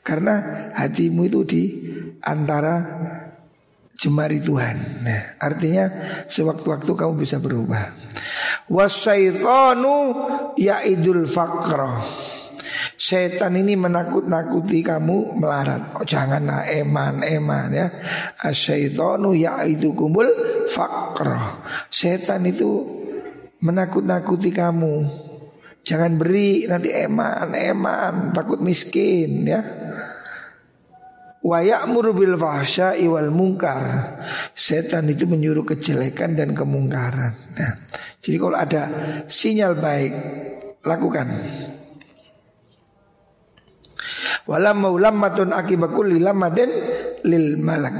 Karena 0.03 0.67
hatimu 0.75 1.31
itu 1.31 1.41
di 1.47 1.63
antara 2.25 2.75
jemari 4.03 4.43
Tuhan. 4.43 5.07
Nah, 5.07 5.39
artinya 5.39 5.87
sewaktu-waktu 6.27 6.91
kamu 6.91 7.23
bisa 7.23 7.39
berubah. 7.39 7.95
Wasaitonu 8.67 9.95
yaidul 10.59 11.31
faqra. 11.31 12.03
Setan 12.99 13.55
ini 13.55 13.79
menakut-nakuti 13.79 14.83
kamu 14.83 15.39
melarat. 15.39 15.95
Oh, 15.95 16.07
jangan 16.07 16.43
nah, 16.43 16.67
eman 16.67 17.23
eman 17.23 17.71
ya. 17.71 17.87
Asyaitonu 18.43 19.39
yaidukumul 19.39 20.27
faqra. 20.67 21.63
Setan 21.87 22.43
itu 22.43 22.83
menakut-nakuti 23.63 24.51
kamu. 24.51 25.07
Jangan 25.83 26.15
beri 26.15 26.67
nanti 26.71 26.95
eman 26.95 27.55
eman 27.55 28.31
takut 28.35 28.63
miskin 28.63 29.47
ya. 29.47 29.63
Wa 31.43 31.59
ya'muru 31.59 32.15
bil 32.15 32.39
fahsya'i 32.39 33.11
wal 33.11 33.35
munkar. 33.35 33.83
Setan 34.55 35.11
itu 35.11 35.27
menyuruh 35.27 35.67
kejelekan 35.67 36.39
dan 36.39 36.55
kemungkaran. 36.55 37.35
Nah, 37.59 37.73
jadi 38.23 38.37
kalau 38.39 38.55
ada 38.55 38.83
sinyal 39.27 39.75
baik, 39.75 40.13
lakukan. 40.87 41.27
Walam 44.47 44.87
maulammatun 44.87 45.55
akibakul 45.55 46.15
lilamadin 46.15 46.71
lil 47.27 47.59
malak. 47.59 47.95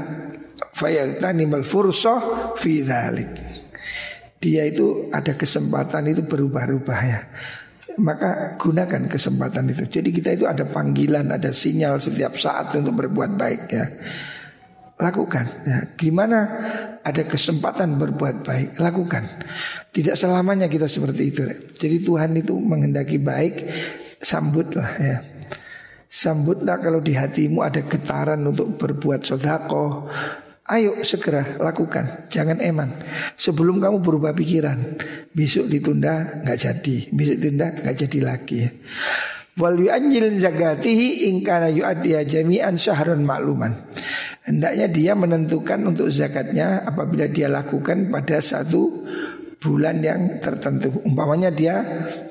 Fayagtani 0.73 1.43
mal 1.43 1.67
fursoh 1.67 2.55
fi 2.55 2.83
dhalik. 2.83 3.31
Dia 4.43 4.67
itu 4.67 5.07
ada 5.11 5.39
kesempatan 5.39 6.11
itu 6.11 6.27
berubah-ubah 6.27 6.99
ya. 7.07 7.19
Maka 8.01 8.57
gunakan 8.57 9.05
kesempatan 9.05 9.69
itu. 9.69 9.85
Jadi 9.99 10.09
kita 10.09 10.29
itu 10.33 10.45
ada 10.49 10.65
panggilan, 10.65 11.29
ada 11.29 11.53
sinyal 11.53 12.01
setiap 12.01 12.39
saat 12.39 12.73
untuk 12.73 12.97
berbuat 13.05 13.37
baik 13.37 13.61
ya. 13.69 13.85
Lakukan. 14.97 15.45
Ya. 15.67 15.79
Gimana 15.97 16.39
ada 17.03 17.23
kesempatan 17.27 17.99
berbuat 17.99 18.45
baik, 18.45 18.69
lakukan. 18.79 19.25
Tidak 19.91 20.15
selamanya 20.15 20.71
kita 20.71 20.87
seperti 20.87 21.23
itu. 21.33 21.41
Jadi 21.75 21.97
Tuhan 22.01 22.31
itu 22.39 22.55
menghendaki 22.55 23.19
baik, 23.19 23.67
sambutlah 24.21 24.89
ya. 24.97 25.17
Sambutlah 26.13 26.77
kalau 26.77 27.01
di 27.01 27.17
hatimu 27.17 27.65
ada 27.65 27.81
getaran 27.81 28.45
untuk 28.45 28.77
berbuat 28.77 29.25
sodako 29.25 30.05
Ayo 30.63 31.03
segera 31.03 31.59
lakukan, 31.59 32.31
jangan 32.31 32.63
eman. 32.63 32.87
Sebelum 33.35 33.83
kamu 33.83 33.99
berubah 33.99 34.31
pikiran, 34.31 34.95
besok 35.35 35.67
ditunda 35.67 36.39
nggak 36.39 36.55
jadi, 36.55 36.95
besok 37.11 37.35
ditunda 37.35 37.67
nggak 37.83 37.95
jadi 37.99 38.19
lagi. 38.23 38.59
Wal 39.59 39.75
yu'anjil 39.83 40.31
zakatihi 40.39 41.27
ingkana 41.35 41.67
yu'atiya 41.67 42.23
jami'an 42.23 42.79
syahrun 42.79 43.27
makluman. 43.27 43.75
Hendaknya 44.47 44.87
dia 44.87 45.11
menentukan 45.19 45.83
untuk 45.83 46.07
zakatnya 46.07 46.79
apabila 46.87 47.27
dia 47.27 47.51
lakukan 47.51 48.07
pada 48.07 48.39
satu 48.39 49.03
bulan 49.59 49.99
yang 49.99 50.39
tertentu. 50.39 50.95
Umpamanya 51.03 51.51
dia 51.51 51.83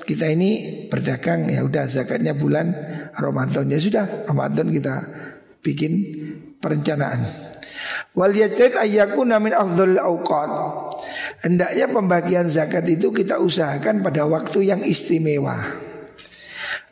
kita 0.09 0.25
ini 0.33 0.85
berdagang 0.89 1.53
ya 1.53 1.61
udah 1.61 1.85
zakatnya 1.85 2.33
bulan 2.33 2.73
Ramadan 3.13 3.69
ya 3.69 3.77
sudah 3.77 4.25
Ramadan 4.25 4.73
kita 4.73 4.95
bikin 5.61 5.93
perencanaan. 6.57 7.52
Wal 8.13 8.33
yajid 8.37 8.77
ayyakuna 8.77 9.41
min 9.41 9.57
afdhal 9.57 9.97
awqat. 9.97 10.51
Hendaknya 11.41 11.89
pembagian 11.89 12.45
zakat 12.45 12.85
itu 12.85 13.09
kita 13.09 13.41
usahakan 13.41 14.05
pada 14.05 14.29
waktu 14.29 14.69
yang 14.69 14.85
istimewa. 14.85 15.81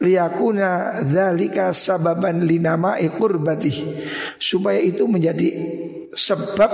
Liyakuna 0.01 1.01
dzalika 1.05 1.77
sababan 1.77 2.41
linama'i 2.41 3.13
qurbati. 3.13 3.73
Supaya 4.41 4.81
itu 4.81 5.05
menjadi 5.05 5.53
sebab 6.09 6.71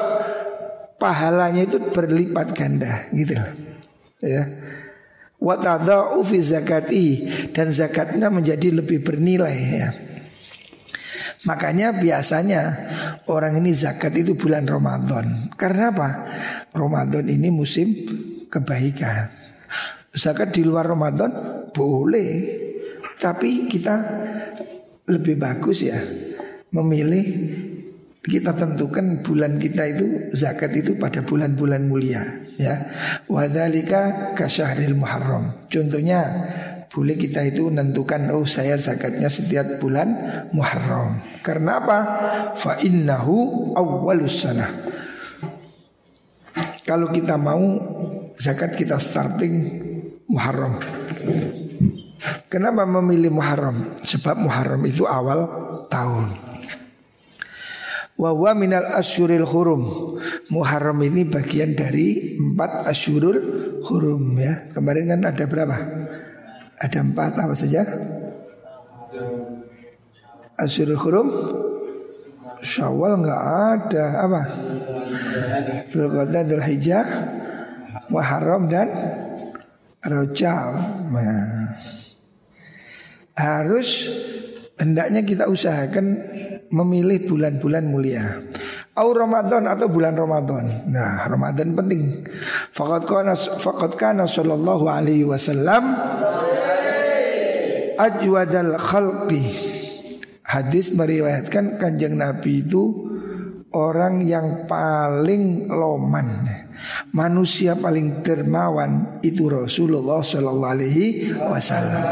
pahalanya 0.95 1.67
itu 1.67 1.77
berlipat 1.79 2.55
ganda 2.55 3.05
gitu 3.13 3.37
Ya. 4.17 4.49
Wa 5.37 5.61
tadau 5.61 6.25
fi 6.25 6.41
zakati 6.41 7.29
dan 7.53 7.69
zakatnya 7.69 8.33
menjadi 8.33 8.73
lebih 8.73 9.05
bernilai 9.05 9.57
ya. 9.77 9.93
Makanya 11.45 11.93
biasanya 11.93 12.61
orang 13.29 13.61
ini 13.61 13.75
zakat 13.75 14.15
itu 14.17 14.33
bulan 14.33 14.65
Ramadan. 14.65 15.53
Karena 15.53 15.93
apa? 15.93 16.09
Ramadan 16.73 17.29
ini 17.29 17.53
musim 17.53 17.93
kebaikan. 18.49 19.29
Zakat 20.17 20.55
di 20.57 20.65
luar 20.65 20.89
Ramadan 20.89 21.29
boleh. 21.69 22.65
Tapi 23.21 23.69
kita 23.69 23.95
lebih 25.07 25.37
bagus 25.37 25.85
ya 25.85 25.97
memilih 26.73 27.25
kita 28.27 28.51
tentukan 28.51 29.23
bulan 29.23 29.55
kita 29.55 29.87
itu 29.87 30.05
zakat 30.35 30.75
itu 30.75 30.99
pada 30.99 31.23
bulan-bulan 31.23 31.87
mulia 31.87 32.27
ya. 32.59 32.91
Wadzalika 33.31 34.35
kasyahril 34.35 34.99
Muharram. 34.99 35.63
Contohnya 35.71 36.27
boleh 36.87 37.15
kita 37.19 37.43
itu 37.43 37.67
menentukan 37.67 38.31
oh 38.31 38.47
saya 38.47 38.79
zakatnya 38.79 39.27
setiap 39.27 39.83
bulan 39.83 40.07
Muharram. 40.55 41.19
Karena 41.43 41.83
apa? 41.83 41.99
Fa 42.55 42.79
innahu. 42.79 43.71
Kalau 46.87 47.11
kita 47.11 47.35
mau 47.35 47.63
zakat 48.39 48.79
kita 48.79 48.95
starting 48.95 49.55
Muharram. 50.31 50.79
Kenapa 52.47 52.87
memilih 52.87 53.35
Muharram? 53.35 53.99
Sebab 54.07 54.39
Muharram 54.39 54.81
itu 54.87 55.03
awal 55.03 55.43
tahun. 55.91 56.31
Wa 58.17 58.33
minal 58.57 58.97
asyuril 58.97 59.45
hurum. 59.45 59.83
Muharram 60.49 60.97
ini 61.05 61.27
bagian 61.27 61.77
dari 61.77 62.39
empat 62.39 62.89
asyurul 62.89 63.39
hurum 63.85 64.39
ya. 64.41 64.73
Kemarin 64.73 65.13
kan 65.13 65.21
ada 65.29 65.43
berapa? 65.45 65.77
Ada 66.77 67.01
empat 67.01 67.33
apa 67.41 67.55
saja? 67.57 67.81
Asyurul 70.57 70.97
Hurum 70.97 71.29
Syawal 72.61 73.21
nggak 73.21 73.43
ada 73.45 74.05
apa? 74.25 74.41
Dzulqa'dah, 75.93 76.41
Dzulhijjah, 76.41 77.05
Muharram 78.09 78.65
dan 78.65 78.89
Rajab. 80.01 80.71
Nah. 81.13 81.77
Harus 83.37 84.09
hendaknya 84.81 85.21
kita 85.21 85.45
usahakan 85.45 86.17
memilih 86.73 87.29
bulan-bulan 87.29 87.85
mulia. 87.85 88.41
Au 88.97 89.13
Ramadan 89.13 89.69
atau 89.69 89.85
bulan 89.85 90.17
Ramadan. 90.17 90.89
Nah, 90.89 91.29
Ramadan 91.29 91.77
penting. 91.77 92.25
Faqad 92.73 93.05
kana 93.05 93.37
faqad 93.37 93.93
kana 93.93 94.25
sallallahu 94.25 94.89
alaihi 94.89 95.21
wasallam 95.21 95.93
ajwadal 97.97 98.77
khalqi 98.77 99.43
Hadis 100.47 100.95
meriwayatkan 100.95 101.75
kanjeng 101.75 102.15
Nabi 102.15 102.63
itu 102.63 103.11
orang 103.75 104.23
yang 104.23 104.63
paling 104.63 105.67
loman 105.67 106.47
Manusia 107.11 107.75
paling 107.75 108.21
dermawan 108.21 109.19
itu 109.25 109.49
Rasulullah 109.49 110.21
Shallallahu 110.21 110.73
Alaihi 110.77 111.33
Wasallam. 111.33 112.03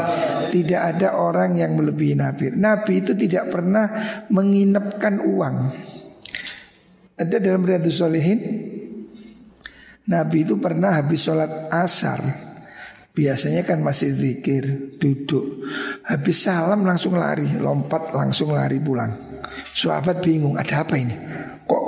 Tidak 0.50 0.80
ada 0.82 1.14
orang 1.22 1.54
yang 1.54 1.78
melebihi 1.78 2.18
Nabi. 2.18 2.50
Nabi 2.50 2.92
itu 2.98 3.14
tidak 3.14 3.54
pernah 3.54 3.86
menginapkan 4.26 5.22
uang. 5.22 5.56
Ada 7.16 7.40
dalam 7.40 7.64
Riyadus 7.64 7.96
Solehin 8.02 8.40
Nabi 10.06 10.46
itu 10.46 10.60
pernah 10.60 11.00
habis 11.00 11.24
sholat 11.24 11.72
asar 11.72 12.45
Biasanya 13.16 13.64
kan 13.64 13.80
masih 13.80 14.12
zikir, 14.12 14.92
duduk. 15.00 15.64
Habis 16.04 16.36
salam 16.44 16.84
langsung 16.84 17.16
lari, 17.16 17.48
lompat 17.56 18.12
langsung 18.12 18.52
lari 18.52 18.76
pulang. 18.76 19.40
Sahabat 19.72 20.20
bingung, 20.20 20.60
ada 20.60 20.84
apa 20.84 21.00
ini? 21.00 21.16
Kok 21.64 21.84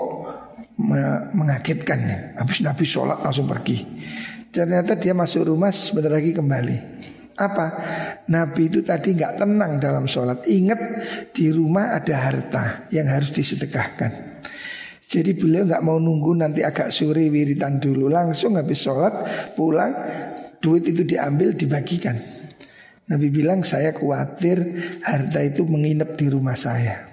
mengagetkan? 1.37 2.33
Habis 2.33 2.65
Nabi 2.65 2.85
sholat 2.89 3.21
langsung 3.21 3.45
pergi. 3.45 3.85
Ternyata 4.49 4.97
dia 4.97 5.13
masuk 5.13 5.53
rumah 5.53 5.69
sebentar 5.69 6.17
lagi 6.17 6.33
kembali. 6.33 6.77
Apa? 7.37 7.67
Nabi 8.33 8.73
itu 8.73 8.81
tadi 8.81 9.13
nggak 9.13 9.45
tenang 9.45 9.77
dalam 9.77 10.09
sholat. 10.09 10.49
Ingat 10.49 10.81
di 11.37 11.53
rumah 11.53 11.93
ada 11.93 12.17
harta 12.25 12.89
yang 12.89 13.07
harus 13.13 13.37
disedekahkan. 13.37 14.28
Jadi 15.09 15.33
beliau 15.33 15.65
nggak 15.65 15.81
mau 15.81 15.97
nunggu 15.97 16.37
nanti 16.37 16.61
agak 16.61 16.93
sore 16.93 17.33
wiritan 17.33 17.81
dulu. 17.81 18.13
Langsung 18.13 18.61
habis 18.61 18.85
sholat 18.85 19.25
pulang 19.57 19.97
duit 20.61 20.85
itu 20.85 21.01
diambil 21.09 21.57
dibagikan. 21.57 22.21
Nabi 23.09 23.33
bilang 23.33 23.65
saya 23.65 23.97
khawatir 23.97 24.61
harta 25.01 25.41
itu 25.41 25.65
menginap 25.65 26.13
di 26.13 26.29
rumah 26.29 26.53
saya. 26.53 27.09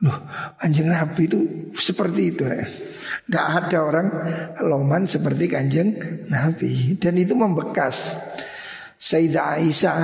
Loh, 0.00 0.24
kanjeng 0.56 0.88
Nabi 0.88 1.22
itu 1.28 1.40
seperti 1.76 2.32
itu. 2.32 2.48
Tidak 2.48 3.46
ada 3.60 3.78
orang 3.84 4.08
loman 4.64 5.04
seperti 5.04 5.52
kanjeng 5.52 5.92
Nabi 6.32 6.96
dan 6.96 7.20
itu 7.20 7.36
membekas. 7.36 8.16
Sayyidah 8.96 9.60
Aisyah 9.60 9.98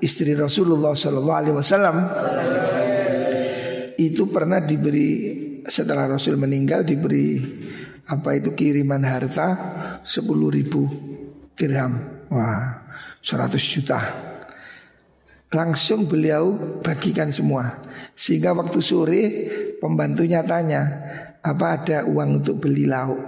istri 0.00 0.32
Rasulullah 0.32 0.96
Sallallahu 0.96 1.36
Alaihi 1.36 1.56
Wasallam 1.58 1.96
itu 4.00 4.24
pernah 4.30 4.62
diberi 4.62 5.45
setelah 5.66 6.06
Rasul 6.06 6.38
meninggal 6.38 6.86
diberi 6.86 7.38
apa 8.06 8.38
itu 8.38 8.54
kiriman 8.54 9.02
harta 9.02 9.48
sepuluh 10.06 10.50
ribu 10.54 10.86
dirham. 11.58 12.26
Wah, 12.30 12.86
100 13.22 13.58
juta. 13.58 14.00
Langsung 15.50 16.10
beliau 16.10 16.54
bagikan 16.82 17.30
semua. 17.30 17.82
Sehingga 18.14 18.50
waktu 18.54 18.78
sore 18.82 19.22
pembantunya 19.78 20.42
tanya, 20.42 20.82
apa 21.42 21.66
ada 21.78 21.98
uang 22.06 22.42
untuk 22.42 22.66
beli 22.66 22.86
lauk? 22.86 23.18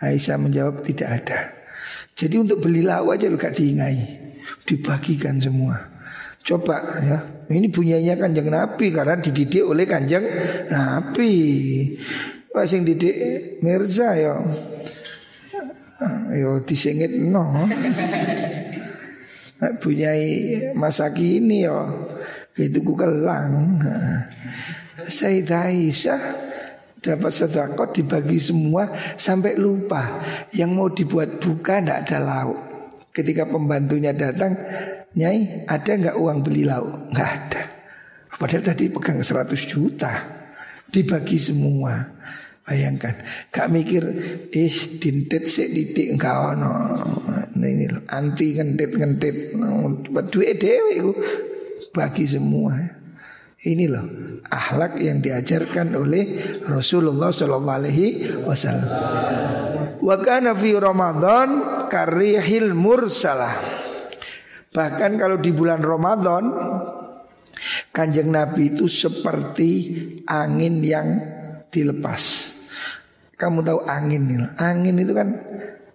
Aisyah 0.00 0.40
menjawab 0.40 0.84
tidak 0.84 1.08
ada. 1.22 1.38
Jadi 2.16 2.40
untuk 2.40 2.64
beli 2.64 2.80
lauk 2.80 3.12
aja 3.12 3.28
lu 3.28 3.36
gak 3.36 3.56
diingai. 3.56 4.24
Dibagikan 4.64 5.36
semua. 5.40 5.93
Coba 6.44 6.76
ya, 7.00 7.18
ini 7.48 7.72
punyanya 7.72 8.20
kanjeng 8.20 8.52
Nabi 8.52 8.92
karena 8.92 9.16
dididik 9.16 9.64
oleh 9.64 9.88
kanjeng 9.88 10.28
Nabi. 10.68 11.32
Wah 12.52 12.68
sing 12.68 12.84
didik 12.84 13.16
Mirza 13.64 14.12
ya 14.12 14.36
Yo 16.36 16.60
disengit 16.68 17.16
no. 17.16 17.64
Punyai 19.80 20.60
masa 20.76 21.08
kini 21.16 21.64
yo 21.64 21.88
itu 22.54 22.84
ku 22.84 22.92
kelang. 22.92 23.80
Sayyidah 25.00 25.72
Aisyah 25.72 26.22
dapat 27.00 27.32
sedekah 27.32 27.88
dibagi 27.88 28.36
semua 28.36 28.92
sampai 29.16 29.56
lupa 29.56 30.20
yang 30.52 30.76
mau 30.76 30.92
dibuat 30.92 31.40
buka 31.40 31.80
tidak 31.80 32.04
ada 32.04 32.18
lauk. 32.20 32.60
Ketika 33.14 33.46
pembantunya 33.46 34.10
datang 34.12 34.58
Nyai 35.14 35.66
ada 35.70 35.92
nggak 35.94 36.16
uang 36.18 36.38
beli 36.42 36.66
lauk? 36.66 37.14
Nggak 37.14 37.30
ada. 37.30 37.62
Padahal 38.34 38.66
tadi 38.66 38.90
pegang 38.90 39.22
100 39.22 39.54
juta 39.70 40.12
dibagi 40.90 41.38
semua. 41.38 41.94
Bayangkan, 42.64 43.20
gak 43.52 43.68
mikir 43.68 44.00
ih 44.48 44.96
dintet 44.96 45.52
sik 45.52 45.68
didik 45.68 46.16
enggak 46.16 46.56
ono. 46.56 46.72
Nah, 47.52 47.68
ini 47.68 47.92
loh, 47.92 48.08
anti 48.08 48.56
ngentit 48.56 48.96
ngentit. 48.96 49.52
Duit 50.32 50.56
dewe 50.56 51.12
bagi 51.92 52.24
semua. 52.24 52.72
Ini 53.64 53.84
loh 53.88 54.04
akhlak 54.48 54.96
yang 55.00 55.20
diajarkan 55.20 55.92
oleh 55.96 56.24
Rasulullah 56.64 57.28
Shallallahu 57.32 57.78
Alaihi. 57.84 58.08
Wa 60.04 60.52
fi 60.56 60.70
Ramadan 60.76 61.48
karihil 61.92 62.72
mursalah. 62.72 63.73
Bahkan 64.74 65.10
kalau 65.16 65.38
di 65.38 65.54
bulan 65.54 65.78
Ramadan 65.78 66.44
Kanjeng 67.94 68.34
Nabi 68.34 68.74
itu 68.74 68.90
seperti 68.90 69.70
angin 70.26 70.82
yang 70.82 71.22
dilepas. 71.70 72.52
Kamu 73.38 73.62
tahu 73.62 73.86
angin 73.86 74.26
nih, 74.26 74.38
angin 74.58 74.98
itu 74.98 75.14
kan 75.14 75.28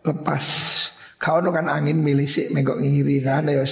lepas. 0.08 0.46
Kau 1.20 1.44
kan 1.52 1.68
angin 1.68 2.00
milisik 2.00 2.56
mengkok 2.56 2.80
ngiri 2.80 3.20
kan 3.20 3.52
ya 3.52 3.68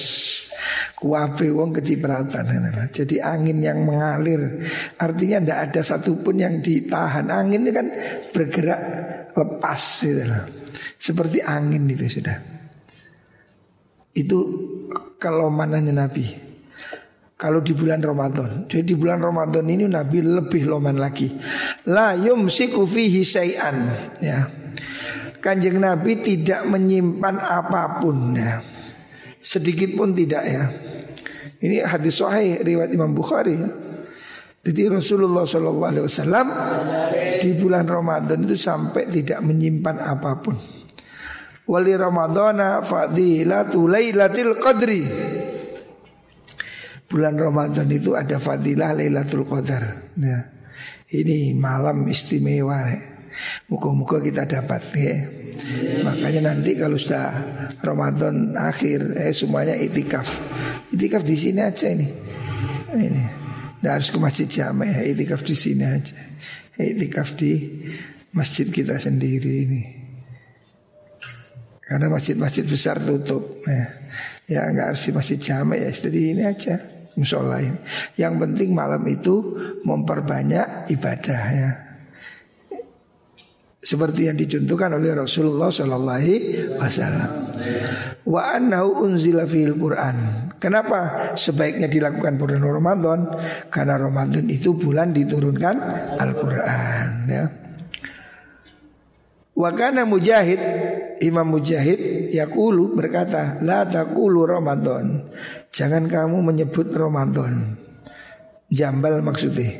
wong 1.55 1.71
kecipratan. 1.71 2.43
Jadi 2.91 3.23
angin 3.23 3.63
yang 3.63 3.87
mengalir 3.87 4.67
artinya 4.99 5.39
tidak 5.39 5.59
ada 5.71 5.81
satupun 5.87 6.43
yang 6.43 6.59
ditahan. 6.59 7.31
Angin 7.31 7.63
ini 7.63 7.71
kan 7.71 7.87
bergerak 8.35 8.81
lepas 9.31 9.81
gitu 10.03 10.27
Seperti 10.99 11.39
angin 11.39 11.87
itu 11.87 12.19
sudah. 12.19 12.35
Itu 14.11 14.39
kalau 15.17 15.49
mananya 15.49 16.05
Nabi. 16.05 16.47
Kalau 17.37 17.61
di 17.61 17.69
bulan 17.77 18.01
Ramadan 18.01 18.65
Jadi 18.65 18.81
di 18.81 18.95
bulan 18.97 19.21
Ramadan 19.21 19.61
ini 19.69 19.85
Nabi 19.85 20.25
lebih 20.25 20.65
loman 20.65 20.97
lagi 20.97 21.29
La 21.85 22.17
yumsiku 22.17 22.81
fihi 22.81 23.21
say'an 23.21 23.77
ya. 24.17 24.49
Kanjeng 25.37 25.77
Nabi 25.77 26.17
tidak 26.17 26.65
menyimpan 26.65 27.37
apa 27.37 28.01
pun 28.01 28.33
ya. 28.33 28.57
Sedikit 29.37 29.93
pun 29.93 30.17
tidak 30.17 30.43
ya 30.49 30.65
Ini 31.61 31.85
hadis 31.85 32.17
sahih 32.17 32.57
riwayat 32.65 32.89
Imam 32.89 33.13
Bukhari 33.13 33.53
ya. 33.53 33.69
Jadi 34.67 34.99
Rasulullah 34.99 35.47
SAW 35.47 36.43
di 37.39 37.55
bulan 37.55 37.87
Ramadan 37.87 38.43
itu 38.43 38.59
sampai 38.59 39.07
tidak 39.07 39.39
menyimpan 39.39 39.95
apa 40.03 40.43
pun. 40.43 40.59
Wali 41.67 41.93
Ramadana 41.93 42.79
fadilatu 42.79 43.91
lailatul 43.91 44.55
qadri 44.55 45.03
bulan 47.07 47.39
Ramadan 47.39 47.87
itu 47.87 48.13
ada 48.13 48.37
fadilah 48.37 48.91
Lailatul 48.93 49.47
Qadar. 49.47 50.11
Ya. 50.19 50.51
Ini 51.07 51.55
malam 51.55 52.03
istimewa. 52.11 52.83
Muka-muka 53.71 54.19
kita 54.19 54.43
dapat 54.43 54.81
ya. 54.93 55.15
Makanya 56.03 56.53
nanti 56.53 56.75
kalau 56.75 56.99
sudah 56.99 57.31
Ramadan 57.81 58.53
akhir 58.59 59.15
eh 59.15 59.31
semuanya 59.31 59.73
itikaf. 59.79 60.27
Itikaf 60.91 61.23
di 61.23 61.35
sini 61.39 61.63
aja 61.63 61.87
ini. 61.87 62.07
Ini. 62.91 63.23
Nggak 63.77 63.93
harus 63.93 64.09
ke 64.09 64.17
masjid 64.17 64.47
jamaah 64.49 64.89
ya, 64.89 65.01
itikaf 65.05 65.45
di 65.45 65.55
sini 65.55 65.85
aja. 65.85 66.17
Itikaf 66.81 67.37
di 67.37 67.51
masjid 68.33 68.67
kita 68.67 68.97
sendiri 68.97 69.53
ini. 69.69 69.81
Karena 71.87 72.11
masjid-masjid 72.11 72.67
besar 72.67 72.99
tutup 72.99 73.63
ya. 73.63 73.83
Ya 74.47 74.61
nggak 74.67 74.95
harus 74.95 75.03
di 75.07 75.11
masjid 75.11 75.39
jamaah 75.39 75.75
ya, 75.75 75.91
jadi 75.91 76.19
ini 76.31 76.43
aja 76.47 76.75
musola 77.19 77.59
ini. 77.59 77.79
Yang 78.15 78.33
penting 78.47 78.69
malam 78.71 79.03
itu 79.07 79.59
memperbanyak 79.83 80.87
ibadah 80.93 81.41
ya. 81.51 81.71
Seperti 83.87 84.27
yang 84.27 84.35
dicontohkan 84.35 84.99
oleh 84.99 85.15
Rasulullah 85.15 85.71
Sallallahu 85.71 86.17
Alaihi 86.19 86.37
Wasallam. 86.75 87.31
Wa 88.27 88.59
annahu 88.59 89.07
unzila 89.07 89.47
fil 89.47 89.79
Quran. 89.79 90.51
Kenapa 90.59 91.31
sebaiknya 91.39 91.87
dilakukan 91.87 92.35
bulan 92.35 92.59
Ramadan? 92.67 93.19
Karena 93.71 93.95
Ramadan 93.95 94.43
itu 94.51 94.75
bulan 94.75 95.15
diturunkan 95.15 95.75
Al 96.19 96.31
Quran. 96.35 97.09
Ya. 97.31 97.45
Wa 99.55 99.71
kana 99.71 100.03
Mujahid 100.03 100.59
Imam 101.21 101.47
Mujahid 101.49 102.29
yakulu 102.33 102.93
berkata 102.93 103.57
la 103.63 103.87
taqulu 103.87 104.45
Ramadan. 104.45 105.25
Jangan 105.73 106.09
kamu 106.09 106.41
menyebut 106.41 106.89
Ramadan. 106.93 107.77
Jambal 108.67 109.23
maksudnya 109.23 109.71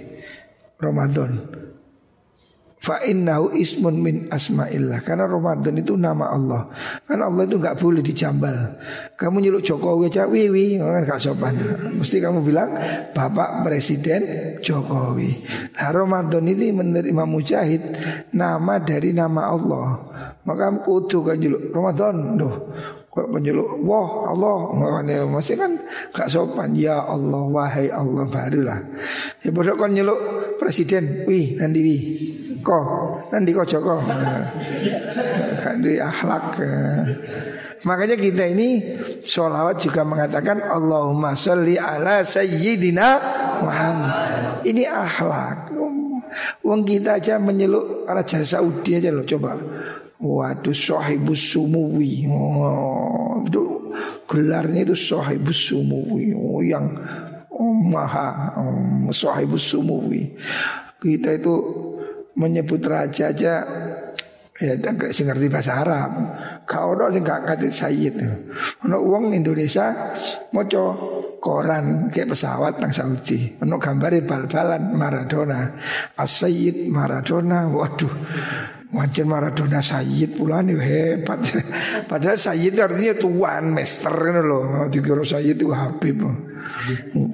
Ramadan. 0.79 1.41
Fa 2.77 3.01
innahu 3.01 3.57
ismun 3.57 3.95
min 3.97 4.15
asma'illah. 4.29 5.01
Karena 5.01 5.25
Ramadan 5.25 5.81
itu 5.81 5.97
nama 5.97 6.29
Allah. 6.29 6.69
Karena 7.09 7.25
Allah 7.25 7.43
itu 7.49 7.57
nggak 7.57 7.77
boleh 7.81 8.05
dijambal. 8.05 8.77
Kamu 9.17 9.41
nyeluk 9.41 9.65
Jokowi 9.65 10.13
aja 10.13 10.29
Wiwi 10.29 10.77
kan 10.77 11.01
gak 11.03 11.17
sopan. 11.17 11.57
Mesti 11.97 12.21
kamu 12.21 12.45
bilang 12.45 12.77
Bapak 13.17 13.65
Presiden 13.65 14.21
Jokowi. 14.61 15.29
Nah 15.73 15.89
Ramadan 15.89 16.45
ini 16.45 16.69
menurut 16.69 17.07
Imam 17.09 17.25
Mujahid 17.25 17.81
Nama 18.29 18.73
dari 18.85 19.09
nama 19.09 19.49
Allah. 19.49 19.87
Maka 20.45 20.69
kudu 20.85 21.25
kan 21.25 21.41
nyeluk 21.41 21.73
Ramadan 21.73 22.37
Duh. 22.37 22.55
Kok 23.09 23.33
penyeluk 23.33 23.81
Wah 23.89 24.29
Allah. 24.29 24.57
Makanya 24.77 25.25
masih 25.25 25.57
kan 25.57 25.81
gak 26.13 26.29
sopan. 26.29 26.77
Ya 26.77 27.01
Allah 27.01 27.41
Wahai 27.41 27.89
Allah 27.89 28.29
Barulah. 28.29 28.79
Ya 29.41 29.49
bodoh 29.49 29.73
kan 29.73 29.97
nyeluk 29.97 30.21
Presiden 30.61 31.25
Wih 31.25 31.57
nanti 31.57 31.81
wih 31.81 32.01
Kok 32.63 32.85
Nanti 33.31 33.49
kok 33.51 33.67
Joko. 33.67 33.95
Kan 35.61 35.75
di 35.83 35.99
akhlak. 35.99 36.57
Makanya 37.85 38.17
kita 38.17 38.43
ini 38.49 38.81
Sholawat 39.21 39.77
juga 39.83 40.01
mengatakan 40.01 40.63
Allahumma 40.63 41.37
sholli 41.37 41.77
ala 41.77 42.23
sayyidina 42.23 43.07
Muhammad. 43.61 44.13
Ini 44.65 44.83
akhlak. 44.87 45.77
Wong 46.63 46.81
kita 46.83 47.19
aja 47.21 47.39
menyeluk 47.39 48.07
Raja 48.07 48.43
Saudi 48.43 48.97
aja 48.97 49.09
loh 49.11 49.23
coba. 49.23 49.55
Waduh 50.17 50.73
sahibus 50.73 51.53
sumuwi. 51.53 52.25
Oh, 52.25 53.45
Gelarnya 54.27 54.83
itu 54.83 54.95
sahibus 54.97 55.71
sumuwi. 55.71 56.33
Oh, 56.33 56.59
Yang 56.59 56.99
oh, 57.53 57.73
maha 57.87 58.57
oh, 58.57 59.13
sumuwi. 59.55 60.35
Kita 60.97 61.37
itu 61.37 61.53
menyebut 62.37 62.85
raja 62.85 63.33
aja 63.33 63.55
Ya 64.57 64.73
gak 64.73 65.13
sih 65.13 65.21
ngerti 65.21 65.53
bahasa 65.53 65.85
Arab. 65.85 66.11
Kau 66.65 66.97
orang 66.97 67.13
sih 67.13 67.21
gak 67.21 67.45
ngerti 67.45 67.69
sayyid. 67.69 68.13
Ono 68.89 68.97
uang 69.05 69.29
Indonesia 69.37 69.93
Moco 70.49 70.97
koran 71.37 72.09
kayak 72.09 72.33
pesawat 72.33 72.81
nang 72.81 72.89
Saudi. 72.89 73.53
Ono 73.61 73.77
gambarin 73.77 74.25
bal-balan 74.25 74.97
Maradona. 74.97 75.77
As-Sayyid 76.17 76.89
Maradona 76.89 77.69
Waduh 77.69 78.09
Wajan 78.87 79.27
Maradona 79.27 79.83
Sayyid 79.83 80.39
pula 80.39 80.63
nih 80.63 80.79
hebat. 80.79 81.43
Padahal 82.09 82.39
Sayyid 82.39 82.79
artinya 82.79 83.19
tuan, 83.19 83.75
master 83.75 84.15
kan 84.15 84.39
loh. 84.39 84.87
Dikira 84.87 85.27
Sayyid 85.27 85.59
itu 85.59 85.75
Habib. 85.75 86.23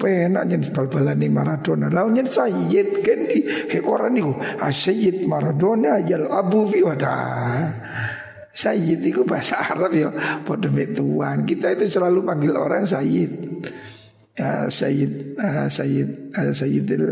Penak 0.01 0.49
jadi 0.49 0.67
bal-balan 0.73 1.21
nih 1.21 1.29
Maradona. 1.29 1.93
Lawannya 1.93 2.25
Sayyid 2.25 3.05
kan 3.05 3.19
di 3.29 3.39
koran 3.85 4.17
itu. 4.17 4.33
Ah, 4.57 4.73
Sayyid 4.73 5.29
Maradona 5.29 6.01
yal 6.01 6.25
Abu 6.33 6.65
fi 6.73 6.81
wadah. 6.81 7.69
Sayyid 8.53 9.01
itu 9.01 9.25
bahasa 9.25 9.57
Arab 9.73 9.89
ya 9.97 10.13
Pada 10.45 10.69
tuan 10.69 11.41
Kita 11.41 11.73
itu 11.73 11.89
selalu 11.89 12.21
panggil 12.21 12.53
orang 12.53 12.85
Sayyid 12.85 13.33
ya, 14.37 14.69
Sayyid 14.69 15.41
uh, 15.41 15.65
Sayyid 15.73 16.09
uh, 16.37 16.53
Sayyidil 16.53 17.05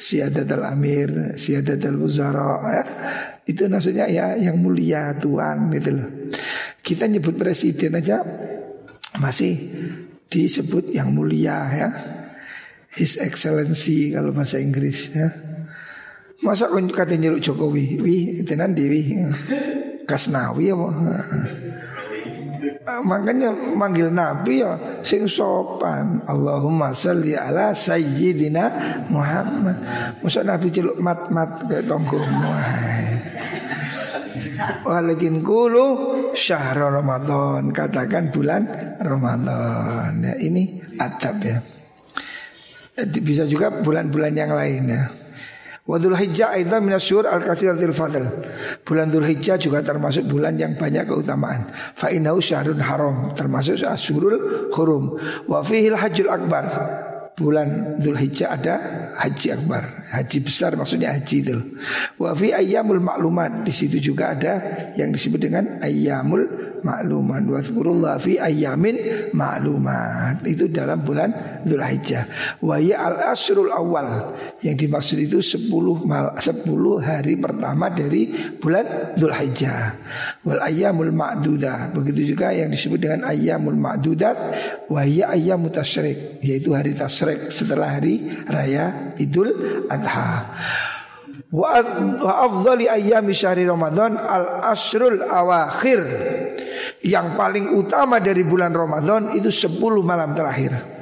Siadat 0.00 0.48
al-Amir 0.48 1.36
Siadat 1.36 1.84
al-Wuzara 1.84 2.52
ya. 2.72 2.84
Itu 3.46 3.70
maksudnya 3.70 4.10
ya 4.10 4.34
yang 4.34 4.58
mulia 4.58 5.14
Tuhan 5.14 5.70
gitu 5.70 5.90
loh. 5.94 6.08
Kita 6.82 7.06
nyebut 7.06 7.38
presiden 7.38 7.94
aja 7.94 8.26
masih 9.22 9.54
disebut 10.26 10.90
yang 10.90 11.14
mulia 11.14 11.70
ya. 11.70 11.88
His 12.96 13.22
Excellency 13.22 14.10
kalau 14.10 14.34
bahasa 14.34 14.58
Inggris 14.58 15.14
ya. 15.14 15.30
Masa 16.44 16.68
kau 16.68 16.76
kata 16.84 17.16
nyeluk 17.16 17.40
Jokowi, 17.40 17.96
wih 17.96 18.44
tenan 18.44 18.76
dewi, 18.76 19.24
kasnawi 20.04 20.68
ya. 20.68 20.76
Makanya 22.86 23.50
manggil 23.74 24.12
Nabi 24.12 24.62
ya 24.62 25.00
sing 25.02 25.26
sopan. 25.26 26.22
Allahumma 26.28 26.92
salli 26.92 27.34
ala 27.34 27.72
sayyidina 27.72 28.64
Muhammad. 29.10 29.80
Masa 30.22 30.44
Nabi 30.46 30.70
celuk 30.70 31.00
mat-mat 31.00 31.66
kayak 31.66 31.88
tonggo. 31.88 32.20
Walakin 34.86 35.42
kulu 35.42 35.86
syahr 36.34 36.78
Ramadan. 36.78 37.70
Katakan 37.70 38.30
bulan 38.30 38.62
Ramadan. 39.00 40.22
Ya, 40.22 40.34
Ini 40.38 40.62
adab 40.98 41.36
ya. 41.42 41.58
Bisa 43.20 43.44
juga 43.44 43.70
bulan-bulan 43.84 44.32
yang 44.32 44.52
lain 44.56 44.82
ya. 44.88 45.02
Wadul 45.86 46.18
Hijjah 46.18 46.58
itu 46.58 46.74
minasyur 46.82 47.30
al-kathiratil 47.30 47.94
fadl. 47.94 48.26
Bulan 48.82 49.06
Dhul 49.06 49.22
Hijjah 49.22 49.54
juga 49.54 49.86
termasuk 49.86 50.26
bulan 50.26 50.58
yang 50.58 50.74
banyak 50.74 51.06
keutamaan. 51.06 51.70
Fa 51.70 52.10
innahu 52.10 52.42
syahrun 52.42 52.82
haram 52.82 53.30
Termasuk 53.38 53.86
asyurul 53.86 54.66
hurum. 54.74 55.14
Wa 55.46 55.62
fihil 55.62 55.94
hajjul 55.94 56.26
akbar 56.26 56.66
bulan 57.36 58.00
Dhul 58.00 58.16
Hijjah 58.16 58.56
ada 58.56 58.74
haji 59.20 59.52
akbar, 59.52 60.08
haji 60.08 60.38
besar 60.40 60.72
maksudnya 60.72 61.12
haji 61.12 61.36
itu. 61.44 61.56
Wa 62.16 62.32
fi 62.32 62.56
ayyamul 62.56 63.04
maklumat 63.04 63.60
di 63.60 63.72
situ 63.76 64.00
juga 64.00 64.32
ada 64.32 64.52
yang 64.96 65.12
disebut 65.12 65.36
dengan 65.36 65.76
ayyamul 65.84 66.80
maklumat. 66.80 67.44
Wa 67.44 67.60
dzkurullah 67.60 68.16
fi 68.16 68.40
ayyamin 68.40 69.28
maklumat. 69.36 70.48
Itu 70.48 70.72
dalam 70.72 71.04
bulan 71.04 71.60
Dhul 71.68 71.84
Hijjah. 71.84 72.24
Wa 72.64 72.80
ya 72.80 73.04
al 73.04 73.36
asrul 73.36 73.68
awal 73.68 74.32
yang 74.64 74.80
dimaksud 74.80 75.20
itu 75.20 75.44
10 75.44 75.68
mal, 76.08 76.32
10 76.40 76.64
hari 77.04 77.36
pertama 77.36 77.92
dari 77.92 78.32
bulan 78.56 79.12
Dhul 79.12 79.36
Hijjah. 79.36 79.92
Wal 80.40 80.64
ayyamul 80.64 81.12
ma'dudah. 81.12 81.92
Begitu 81.92 82.32
juga 82.32 82.56
yang 82.56 82.72
disebut 82.72 82.96
dengan 82.96 83.28
ayyamul 83.28 83.76
ma'dudat 83.76 84.36
wa 84.88 85.04
ya 85.04 85.36
ayyamut 85.36 85.76
tasyrik 85.76 86.40
yaitu 86.40 86.72
hari 86.72 86.96
tasyrik 86.96 87.25
setelah 87.50 87.98
hari 87.98 88.26
raya 88.46 89.14
Idul 89.18 89.52
Adha. 89.90 90.52
Wa 91.52 91.78
afdhali 92.46 92.90
ayyami 92.90 93.32
syahri 93.32 93.64
Ramadan 93.66 94.18
al 94.18 94.66
asrul 94.70 95.22
awakhir. 95.22 96.00
Yang 97.06 97.26
paling 97.38 97.66
utama 97.76 98.18
dari 98.18 98.42
bulan 98.42 98.74
Ramadan 98.74 99.36
itu 99.38 99.52
10 99.52 99.78
malam 100.02 100.34
terakhir. 100.34 100.96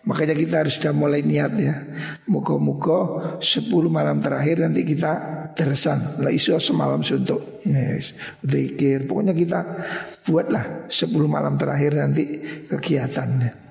Makanya 0.00 0.32
kita 0.32 0.64
harus 0.64 0.80
sudah 0.80 0.96
mulai 0.96 1.20
niat 1.20 1.52
ya 1.60 1.76
Muka-muka 2.24 3.36
10 3.36 3.68
malam 3.92 4.16
terakhir 4.24 4.64
nanti 4.64 4.80
kita 4.80 5.12
teresan 5.52 6.24
Lah 6.24 6.32
isu 6.32 6.56
semalam 6.56 7.04
suntuk 7.04 7.60
yes. 7.68 8.16
Zikir 8.40 9.04
Pokoknya 9.04 9.36
kita 9.36 9.60
buatlah 10.24 10.88
10 10.88 11.12
malam 11.28 11.60
terakhir 11.60 12.00
nanti 12.00 12.40
kegiatannya 12.64 13.69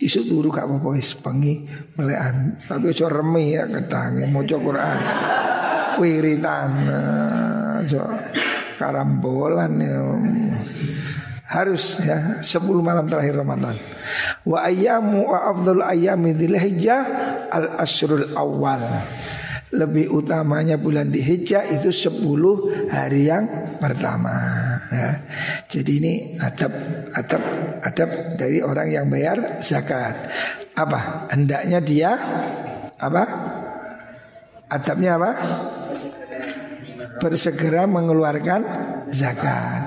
Isu 0.00 0.28
turu 0.28 0.52
gak 0.52 0.68
apa-apa 0.68 0.88
wis 0.96 1.16
pengi 1.16 1.64
melekan. 1.96 2.60
Tapi 2.68 2.92
aja 2.92 3.06
remi 3.08 3.56
ya 3.56 3.64
ketangi 3.64 4.28
maca 4.28 4.56
Quran. 4.58 4.98
Wiritan 6.00 6.72
aja 7.80 8.04
karambolan 8.76 9.72
ya. 9.80 9.98
Harus 11.44 12.02
ya 12.02 12.42
10 12.42 12.60
malam 12.82 13.06
terakhir 13.06 13.38
Ramadan. 13.38 13.78
Wa 14.42 14.66
ayyamu 14.66 15.30
wa 15.30 15.54
afdhalu 15.54 15.86
ayyami 15.86 16.34
dzilhijjah 16.34 17.02
al 17.48 17.78
asrul 17.78 18.26
awal 18.34 18.82
lebih 19.74 20.06
utamanya 20.14 20.78
bulan 20.78 21.10
Dzulhijjah 21.10 21.66
itu 21.74 21.90
10 21.90 22.88
hari 22.90 23.26
yang 23.26 23.44
pertama 23.82 24.34
ya. 24.88 25.10
Jadi 25.66 25.92
ini 25.98 26.14
adab 26.38 26.72
adab 27.10 27.42
adab 27.82 28.10
dari 28.38 28.62
orang 28.62 28.88
yang 28.88 29.06
bayar 29.10 29.58
zakat. 29.58 30.14
Apa? 30.78 31.30
Hendaknya 31.34 31.78
dia 31.82 32.10
apa? 32.98 33.22
Adabnya 34.70 35.18
apa? 35.18 35.30
Bersegera 37.18 37.86
mengeluarkan 37.86 38.60
zakat. 39.10 39.82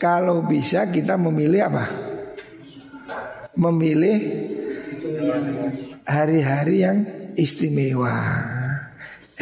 Kalau 0.00 0.44
bisa 0.44 0.88
kita 0.88 1.16
memilih 1.20 1.60
apa? 1.68 1.84
Memilih 3.56 4.16
hari-hari 6.08 6.76
yang 6.86 6.98
istimewa 7.36 8.16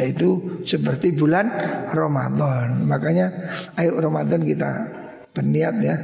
itu 0.05 0.61
seperti 0.63 1.15
bulan 1.15 1.49
Ramadan. 1.91 2.85
Makanya 2.87 3.27
ayo 3.75 3.99
Ramadan 3.99 4.43
kita 4.43 4.69
berniat 5.29 5.75
ya 5.79 5.95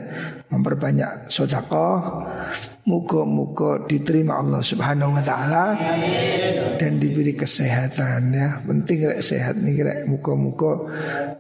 memperbanyak 0.54 1.28
sodako 1.34 2.22
muko-muko 2.86 3.90
diterima 3.90 4.38
Allah 4.38 4.62
Subhanahu 4.62 5.18
Wa 5.18 5.24
Taala 5.26 5.66
dan 6.78 7.02
diberi 7.02 7.34
kesehatan 7.34 8.32
ya 8.32 8.62
penting 8.62 9.10
rek 9.10 9.22
sehat 9.26 9.58
nih 9.58 9.82
rek 9.82 10.00
muko-muko 10.06 10.88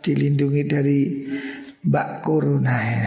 dilindungi 0.01 0.63
dari 0.65 1.01
mbak 1.85 2.25
corona 2.25 2.77
ya. 2.81 3.03